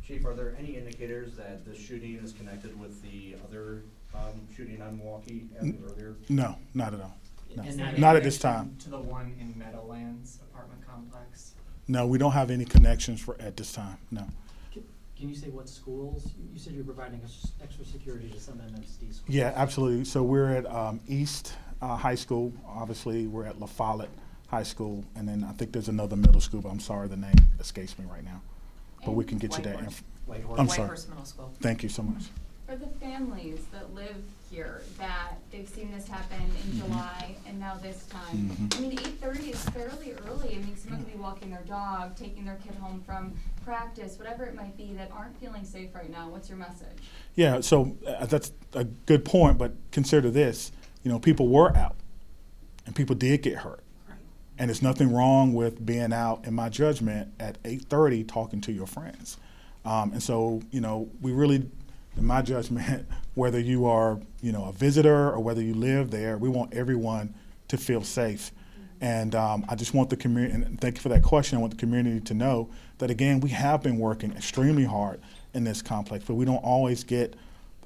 Chief, 0.06 0.24
are 0.26 0.34
there 0.34 0.54
any 0.58 0.76
indicators 0.76 1.36
that 1.36 1.64
this 1.64 1.78
shooting 1.78 2.16
is 2.16 2.32
connected 2.32 2.78
with 2.78 3.00
the 3.02 3.36
other, 3.48 3.82
um, 4.14 4.40
shooting 4.54 4.82
on 4.82 4.98
Milwaukee 4.98 5.48
and 5.60 5.78
earlier? 5.86 6.16
No, 6.28 6.56
not 6.74 6.92
at 6.94 7.00
all. 7.00 7.16
No. 7.56 7.62
Is 7.64 7.76
there 7.76 7.92
Not 7.98 8.16
at 8.16 8.24
this 8.24 8.38
time. 8.38 8.76
To 8.80 8.90
the 8.90 8.98
one 8.98 9.34
in 9.38 9.56
Meadowlands 9.58 10.38
apartment 10.50 10.80
complex? 10.86 11.52
No, 11.86 12.06
we 12.06 12.18
don't 12.18 12.32
have 12.32 12.50
any 12.50 12.64
connections 12.64 13.20
for, 13.20 13.36
at 13.40 13.56
this 13.56 13.72
time, 13.72 13.98
no. 14.10 14.26
Can 14.72 14.82
can 15.16 15.28
you 15.28 15.34
say 15.34 15.50
what 15.50 15.68
schools? 15.68 16.30
You- 16.38 16.48
You 16.54 16.58
said 16.58 16.72
you're 16.74 16.84
providing 16.84 17.22
us 17.24 17.52
extra 17.62 17.84
security 17.84 18.28
to 18.30 18.40
some 18.40 18.58
MSD 18.58 19.12
schools. 19.12 19.22
Yeah, 19.28 19.52
absolutely. 19.54 20.04
So 20.04 20.22
we're 20.22 20.50
at 20.56 20.66
um, 20.66 21.00
East 21.06 21.54
uh, 21.80 21.96
High 21.96 22.14
School, 22.16 22.52
obviously, 22.66 23.26
we're 23.26 23.44
at 23.46 23.60
La 23.60 23.66
Follette 23.66 24.08
High 24.48 24.62
School, 24.64 25.04
and 25.16 25.28
then 25.28 25.44
I 25.44 25.52
think 25.52 25.72
there's 25.72 25.88
another 25.88 26.16
middle 26.16 26.40
school, 26.40 26.60
but 26.60 26.70
I'm 26.70 26.80
sorry, 26.80 27.08
the 27.08 27.16
name 27.16 27.34
escapes 27.60 27.98
me 27.98 28.04
right 28.10 28.24
now. 28.24 28.40
But 29.04 29.12
we 29.12 29.24
can 29.24 29.38
get 29.38 29.56
you 29.56 29.64
that. 29.64 29.74
Whitehorse. 29.76 29.86
inf- 29.86 30.04
Whitehorse? 30.26 30.58
I'm 30.60 30.68
sorry. 30.68 30.80
Whitehorse 30.80 31.08
Middle 31.08 31.24
School. 31.24 31.52
Thank 31.60 31.82
you 31.82 31.88
so 31.88 32.02
much. 32.02 32.24
For 32.66 32.76
the 32.76 32.86
families 32.86 33.60
that 33.72 33.92
live 33.94 34.16
here, 34.50 34.82
that 34.98 35.34
they've 35.50 35.68
seen 35.68 35.90
this 35.92 36.06
happen 36.08 36.40
in 36.40 36.72
Mhm. 36.78 36.86
July 36.86 37.34
and 37.46 37.58
now 37.58 37.74
this 37.76 38.06
time. 38.06 38.36
Mhm. 38.70 38.76
I 38.76 38.80
mean, 38.80 38.92
eight 38.92 39.20
thirty 39.20 39.50
is 39.50 39.62
fairly 39.70 40.12
early. 40.26 40.54
I 40.54 40.58
mean, 40.58 40.76
someone 40.76 41.02
could 41.04 41.12
be 41.12 41.18
walking 41.18 41.50
their 41.50 41.64
dog, 41.64 42.16
taking 42.16 42.44
their 42.44 42.54
kid 42.56 42.74
home 42.76 43.02
from 43.04 43.34
practice, 43.64 44.18
whatever 44.18 44.44
it 44.44 44.54
might 44.54 44.76
be, 44.76 44.94
that 44.94 45.10
aren't 45.10 45.36
feeling 45.38 45.64
safe 45.64 45.94
right 45.94 46.10
now. 46.10 46.28
What's 46.30 46.48
your 46.48 46.58
message? 46.58 46.96
Yeah, 47.34 47.60
so 47.60 47.96
uh, 48.06 48.24
that's 48.26 48.52
a 48.74 48.84
good 48.84 49.24
point, 49.24 49.58
but 49.58 49.72
consider 49.90 50.30
this, 50.30 50.72
you 51.02 51.10
know, 51.10 51.18
people 51.18 51.48
were 51.48 51.76
out, 51.76 51.96
and 52.86 52.94
people 52.94 53.16
did 53.16 53.42
get 53.42 53.56
hurt. 53.58 53.81
And 54.58 54.68
there's 54.68 54.82
nothing 54.82 55.12
wrong 55.12 55.54
with 55.54 55.84
being 55.84 56.12
out, 56.12 56.44
in 56.44 56.54
my 56.54 56.68
judgment, 56.68 57.32
at 57.40 57.62
8:30 57.62 58.28
talking 58.28 58.60
to 58.62 58.72
your 58.72 58.86
friends. 58.86 59.38
Um, 59.84 60.12
and 60.12 60.22
so, 60.22 60.62
you 60.70 60.80
know, 60.80 61.08
we 61.20 61.32
really 61.32 61.68
in 62.16 62.26
my 62.26 62.42
judgment, 62.42 63.06
whether 63.34 63.58
you 63.58 63.86
are, 63.86 64.20
you 64.42 64.52
know, 64.52 64.64
a 64.64 64.72
visitor 64.72 65.30
or 65.30 65.40
whether 65.40 65.62
you 65.62 65.74
live 65.74 66.10
there, 66.10 66.38
we 66.38 66.48
want 66.48 66.74
everyone 66.74 67.34
to 67.68 67.78
feel 67.78 68.02
safe. 68.02 68.52
And 69.00 69.34
um, 69.34 69.64
I 69.68 69.74
just 69.74 69.94
want 69.94 70.10
the 70.10 70.16
community, 70.16 70.54
and 70.54 70.80
thank 70.80 70.96
you 70.96 71.00
for 71.00 71.08
that 71.08 71.22
question. 71.22 71.58
I 71.58 71.60
want 71.60 71.72
the 71.72 71.78
community 71.78 72.20
to 72.20 72.34
know 72.34 72.70
that 72.98 73.10
again, 73.10 73.40
we 73.40 73.50
have 73.50 73.82
been 73.82 73.98
working 73.98 74.32
extremely 74.32 74.84
hard 74.84 75.20
in 75.54 75.64
this 75.64 75.82
complex, 75.82 76.24
but 76.24 76.34
we 76.34 76.44
don't 76.44 76.62
always 76.62 77.02
get, 77.02 77.34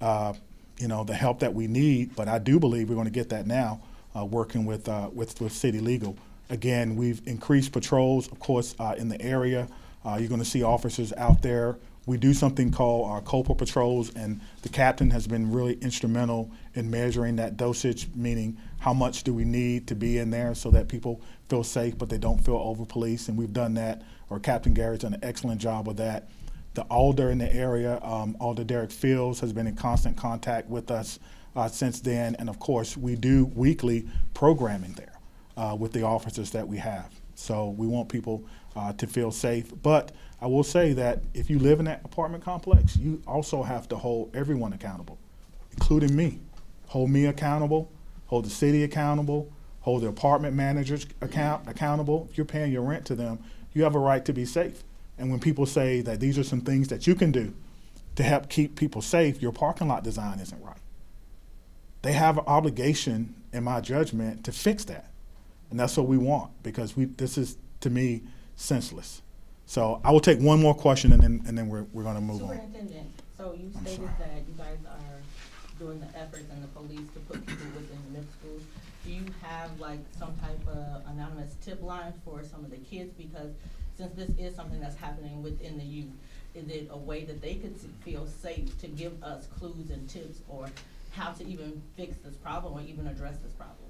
uh, 0.02 0.34
you 0.78 0.88
know, 0.88 1.04
the 1.04 1.14
help 1.14 1.38
that 1.38 1.54
we 1.54 1.68
need. 1.68 2.14
But 2.14 2.28
I 2.28 2.38
do 2.38 2.60
believe 2.60 2.90
we're 2.90 2.96
going 2.96 3.06
to 3.06 3.10
get 3.10 3.30
that 3.30 3.46
now, 3.46 3.80
uh, 4.14 4.26
working 4.26 4.66
with, 4.66 4.88
uh, 4.90 5.08
with 5.10 5.40
with 5.40 5.52
City 5.52 5.80
Legal. 5.80 6.18
Again, 6.48 6.94
we've 6.94 7.20
increased 7.26 7.72
patrols, 7.72 8.30
of 8.30 8.38
course, 8.38 8.74
uh, 8.78 8.94
in 8.96 9.08
the 9.08 9.20
area. 9.20 9.68
Uh, 10.04 10.16
you're 10.18 10.28
going 10.28 10.40
to 10.40 10.46
see 10.46 10.62
officers 10.62 11.12
out 11.14 11.42
there. 11.42 11.76
We 12.06 12.18
do 12.18 12.32
something 12.32 12.70
called 12.70 13.10
our 13.10 13.20
COPA 13.20 13.56
patrols, 13.56 14.14
and 14.14 14.40
the 14.62 14.68
captain 14.68 15.10
has 15.10 15.26
been 15.26 15.50
really 15.50 15.74
instrumental 15.82 16.52
in 16.74 16.88
measuring 16.88 17.34
that 17.36 17.56
dosage, 17.56 18.06
meaning 18.14 18.58
how 18.78 18.94
much 18.94 19.24
do 19.24 19.34
we 19.34 19.44
need 19.44 19.88
to 19.88 19.96
be 19.96 20.18
in 20.18 20.30
there 20.30 20.54
so 20.54 20.70
that 20.70 20.86
people 20.86 21.20
feel 21.48 21.64
safe, 21.64 21.98
but 21.98 22.08
they 22.08 22.18
don't 22.18 22.38
feel 22.38 22.58
over 22.58 22.84
policed. 22.84 23.28
And 23.28 23.36
we've 23.36 23.52
done 23.52 23.74
that, 23.74 24.02
or 24.30 24.38
Captain 24.38 24.72
Garrett's 24.72 25.02
done 25.02 25.14
an 25.14 25.24
excellent 25.24 25.60
job 25.60 25.88
of 25.88 25.96
that. 25.96 26.28
The 26.74 26.82
Alder 26.82 27.30
in 27.30 27.38
the 27.38 27.52
area, 27.52 28.00
um, 28.04 28.36
Alder 28.38 28.62
Derek 28.62 28.92
Fields, 28.92 29.40
has 29.40 29.52
been 29.52 29.66
in 29.66 29.74
constant 29.74 30.16
contact 30.16 30.68
with 30.68 30.92
us 30.92 31.18
uh, 31.56 31.66
since 31.66 31.98
then. 31.98 32.36
And 32.38 32.48
of 32.48 32.60
course, 32.60 32.96
we 32.96 33.16
do 33.16 33.46
weekly 33.46 34.06
programming 34.32 34.92
there 34.92 35.15
uh, 35.56 35.76
with 35.78 35.92
the 35.92 36.02
officers 36.02 36.50
that 36.50 36.66
we 36.66 36.76
have. 36.78 37.12
So 37.34 37.70
we 37.70 37.86
want 37.86 38.08
people 38.08 38.44
uh, 38.74 38.92
to 38.94 39.06
feel 39.06 39.30
safe. 39.30 39.72
But 39.82 40.12
I 40.40 40.46
will 40.46 40.64
say 40.64 40.92
that 40.94 41.22
if 41.34 41.48
you 41.48 41.58
live 41.58 41.78
in 41.78 41.86
that 41.86 42.02
apartment 42.04 42.44
complex, 42.44 42.96
you 42.96 43.22
also 43.26 43.62
have 43.62 43.88
to 43.88 43.96
hold 43.96 44.34
everyone 44.36 44.72
accountable, 44.72 45.18
including 45.72 46.14
me. 46.14 46.40
Hold 46.88 47.10
me 47.10 47.26
accountable, 47.26 47.90
hold 48.26 48.44
the 48.44 48.50
city 48.50 48.84
accountable, 48.84 49.52
hold 49.80 50.02
the 50.02 50.08
apartment 50.08 50.54
managers 50.54 51.06
account 51.20 51.68
accountable. 51.68 52.28
If 52.30 52.38
you're 52.38 52.46
paying 52.46 52.72
your 52.72 52.82
rent 52.82 53.04
to 53.06 53.14
them, 53.14 53.38
you 53.72 53.82
have 53.82 53.94
a 53.94 53.98
right 53.98 54.24
to 54.24 54.32
be 54.32 54.44
safe. 54.44 54.84
And 55.18 55.30
when 55.30 55.40
people 55.40 55.66
say 55.66 56.00
that 56.02 56.20
these 56.20 56.38
are 56.38 56.44
some 56.44 56.60
things 56.60 56.88
that 56.88 57.06
you 57.06 57.14
can 57.14 57.32
do 57.32 57.54
to 58.16 58.22
help 58.22 58.48
keep 58.48 58.76
people 58.76 59.02
safe, 59.02 59.42
your 59.42 59.52
parking 59.52 59.88
lot 59.88 60.04
design 60.04 60.38
isn't 60.38 60.62
right. 60.62 60.76
They 62.02 62.12
have 62.12 62.38
an 62.38 62.44
obligation, 62.46 63.34
in 63.52 63.64
my 63.64 63.80
judgment, 63.80 64.44
to 64.44 64.52
fix 64.52 64.84
that. 64.84 65.10
And 65.70 65.80
that's 65.80 65.96
what 65.96 66.06
we 66.06 66.16
want 66.16 66.50
because 66.62 66.96
we 66.96 67.06
this 67.06 67.36
is 67.38 67.56
to 67.80 67.90
me 67.90 68.22
senseless. 68.56 69.22
So 69.66 70.00
I 70.04 70.12
will 70.12 70.20
take 70.20 70.38
one 70.38 70.60
more 70.60 70.74
question 70.74 71.12
and 71.12 71.22
then 71.22 71.42
and 71.46 71.58
then 71.58 71.68
we're 71.68 71.84
we're 71.92 72.04
gonna 72.04 72.20
move 72.20 72.42
on. 72.42 72.50
Superintendent, 72.50 73.10
so 73.36 73.52
you 73.52 73.70
I'm 73.76 73.82
stated 73.82 73.96
sorry. 73.96 74.10
that 74.18 74.42
you 74.46 74.54
guys 74.56 74.78
are 74.86 75.20
doing 75.78 76.00
the 76.00 76.18
efforts 76.18 76.44
and 76.50 76.62
the 76.62 76.68
police 76.68 77.08
to 77.14 77.20
put 77.20 77.44
people 77.46 77.66
within 77.74 77.98
the 78.06 78.18
middle 78.18 78.32
schools. 78.40 78.62
Do 79.04 79.12
you 79.12 79.24
have 79.42 79.78
like 79.78 79.98
some 80.18 80.34
type 80.36 80.66
of 80.68 81.02
anonymous 81.12 81.54
tip 81.64 81.82
line 81.82 82.12
for 82.24 82.42
some 82.44 82.64
of 82.64 82.70
the 82.70 82.78
kids? 82.78 83.12
Because 83.18 83.52
since 83.98 84.14
this 84.14 84.30
is 84.38 84.54
something 84.54 84.80
that's 84.80 84.96
happening 84.96 85.42
within 85.42 85.78
the 85.78 85.84
youth, 85.84 86.12
is 86.54 86.68
it 86.68 86.88
a 86.90 86.96
way 86.96 87.24
that 87.24 87.42
they 87.42 87.54
could 87.54 87.76
feel 88.04 88.26
safe 88.26 88.78
to 88.78 88.86
give 88.86 89.22
us 89.22 89.46
clues 89.58 89.90
and 89.90 90.08
tips 90.08 90.40
or 90.48 90.68
how 91.12 91.32
to 91.32 91.46
even 91.46 91.82
fix 91.96 92.16
this 92.24 92.34
problem 92.36 92.74
or 92.74 92.80
even 92.82 93.06
address 93.06 93.36
this 93.42 93.52
problem? 93.52 93.85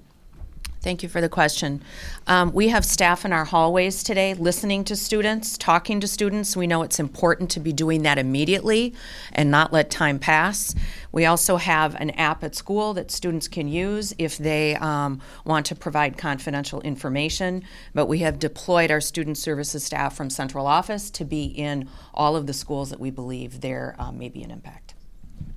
Thank 0.86 1.02
you 1.02 1.08
for 1.08 1.20
the 1.20 1.28
question. 1.28 1.82
Um, 2.28 2.52
we 2.52 2.68
have 2.68 2.84
staff 2.84 3.24
in 3.24 3.32
our 3.32 3.44
hallways 3.44 4.04
today 4.04 4.34
listening 4.34 4.84
to 4.84 4.94
students, 4.94 5.58
talking 5.58 5.98
to 5.98 6.06
students. 6.06 6.56
We 6.56 6.68
know 6.68 6.82
it's 6.82 7.00
important 7.00 7.50
to 7.50 7.58
be 7.58 7.72
doing 7.72 8.02
that 8.02 8.18
immediately 8.18 8.94
and 9.32 9.50
not 9.50 9.72
let 9.72 9.90
time 9.90 10.20
pass. 10.20 10.76
We 11.10 11.24
also 11.24 11.56
have 11.56 11.96
an 11.96 12.10
app 12.10 12.44
at 12.44 12.54
school 12.54 12.94
that 12.94 13.10
students 13.10 13.48
can 13.48 13.66
use 13.66 14.14
if 14.16 14.38
they 14.38 14.76
um, 14.76 15.20
want 15.44 15.66
to 15.66 15.74
provide 15.74 16.18
confidential 16.18 16.80
information. 16.82 17.64
But 17.92 18.06
we 18.06 18.20
have 18.20 18.38
deployed 18.38 18.92
our 18.92 19.00
student 19.00 19.38
services 19.38 19.82
staff 19.82 20.16
from 20.16 20.30
central 20.30 20.68
office 20.68 21.10
to 21.10 21.24
be 21.24 21.46
in 21.46 21.88
all 22.14 22.36
of 22.36 22.46
the 22.46 22.52
schools 22.52 22.90
that 22.90 23.00
we 23.00 23.10
believe 23.10 23.60
there 23.60 23.96
um, 23.98 24.20
may 24.20 24.28
be 24.28 24.44
an 24.44 24.52
impact. 24.52 24.94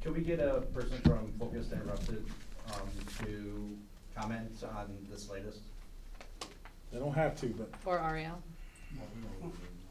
Can 0.02 0.16
we 0.16 0.22
get 0.22 0.40
a 0.40 0.62
person 0.74 1.00
from 1.04 1.32
Focus 1.38 1.72
Interrupted, 1.72 2.26
um, 2.74 3.26
to 3.26 3.59
comment 4.20 4.64
on 4.64 4.98
this 5.10 5.30
latest? 5.30 5.60
They 6.92 7.00
don't 7.00 7.14
have 7.14 7.40
to, 7.42 7.48
but 7.48 7.70
Or 7.86 8.00
Ariel? 8.00 8.42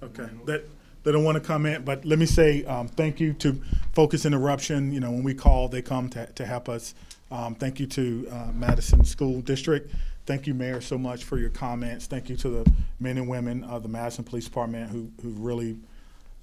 Okay, 0.03 0.29
that, 0.47 0.65
they 1.03 1.13
don't 1.13 1.25
want 1.25 1.37
to 1.37 1.41
comment, 1.41 1.85
but 1.85 2.05
let 2.05 2.19
me 2.19 2.27
say, 2.27 2.65
um, 2.65 2.89
thank 2.89 3.21
you 3.21 3.33
to 3.35 3.61
Focused 3.95 4.27
Interruption, 4.27 4.93
you 4.93 5.01
know, 5.01 5.11
when 5.11 5.23
we 5.23 5.35
call, 5.35 5.69
they 5.69 5.83
come 5.83 6.09
to, 6.11 6.27
to 6.27 6.45
help 6.45 6.69
us. 6.69 6.95
Um, 7.31 7.55
thank 7.55 7.81
you 7.81 7.87
to, 7.87 8.29
uh, 8.31 8.53
Madison 8.55 9.05
School 9.05 9.41
District. 9.41 9.93
Thank 10.27 10.47
you, 10.47 10.55
Mayor, 10.55 10.81
so 10.81 10.99
much 10.99 11.25
for 11.25 11.39
your 11.39 11.51
comments. 11.51 12.07
Thank 12.07 12.29
you 12.29 12.37
to 12.37 12.49
the 12.49 12.73
men 13.01 13.17
and 13.17 13.29
women 13.29 13.65
of 13.65 13.83
the 13.83 13.89
Madison 13.89 14.25
Police 14.25 14.45
Department 14.45 14.91
who, 14.91 15.11
who 15.23 15.31
really 15.31 15.79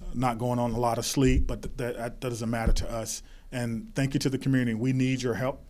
uh, 0.02 0.06
not 0.14 0.38
going 0.38 0.60
on 0.60 0.72
a 0.72 0.80
lot 0.80 0.98
of 0.98 1.06
sleep, 1.06 1.48
but 1.48 1.62
th- 1.62 1.76
that, 1.78 1.98
that 1.98 2.20
doesn't 2.20 2.50
matter 2.50 2.74
to 2.74 2.92
us. 2.92 3.22
And 3.52 3.94
thank 3.96 4.14
you 4.14 4.20
to 4.22 4.30
the 4.30 4.38
community. 4.38 4.74
We 4.74 4.92
need 4.92 5.22
your 5.22 5.36
help. 5.36 5.62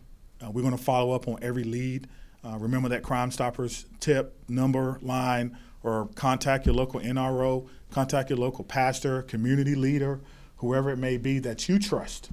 Uh, 0.42 0.50
we're 0.50 0.62
going 0.62 0.76
to 0.76 0.82
follow 0.82 1.12
up 1.12 1.28
on 1.28 1.38
every 1.42 1.64
lead. 1.64 2.08
Uh, 2.44 2.56
remember 2.58 2.88
that 2.88 3.02
Crime 3.02 3.30
Stoppers 3.30 3.86
tip, 4.00 4.34
number, 4.48 4.98
line, 5.02 5.56
or 5.82 6.08
contact 6.14 6.66
your 6.66 6.74
local 6.74 7.00
NRO, 7.00 7.68
contact 7.90 8.30
your 8.30 8.38
local 8.38 8.64
pastor, 8.64 9.22
community 9.22 9.74
leader, 9.74 10.20
whoever 10.58 10.90
it 10.90 10.96
may 10.96 11.16
be 11.16 11.38
that 11.38 11.68
you 11.68 11.78
trust 11.78 12.30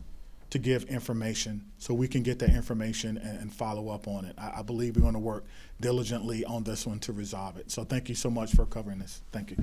to 0.50 0.60
give 0.60 0.84
information 0.84 1.66
so 1.80 1.96
we 1.96 2.08
can 2.08 2.22
get 2.22 2.38
that 2.38 2.52
information 2.52 3.18
and, 3.18 3.40
and 3.40 3.54
follow 3.54 3.90
up 3.90 4.08
on 4.08 4.26
it. 4.26 4.36
I, 4.38 4.60
I 4.60 4.62
believe 4.62 4.96
we're 4.96 5.02
going 5.02 5.14
to 5.14 5.20
work 5.20 5.46
diligently 5.82 6.46
on 6.46 6.64
this 6.64 6.86
one 6.86 7.00
to 7.00 7.14
resolve 7.14 7.58
it. 7.58 7.72
So 7.72 7.84
thank 7.84 8.08
you 8.08 8.16
so 8.16 8.30
much 8.30 8.54
for 8.54 8.66
covering 8.66 9.00
this. 9.00 9.22
Thank 9.32 9.52
you. 9.52 9.58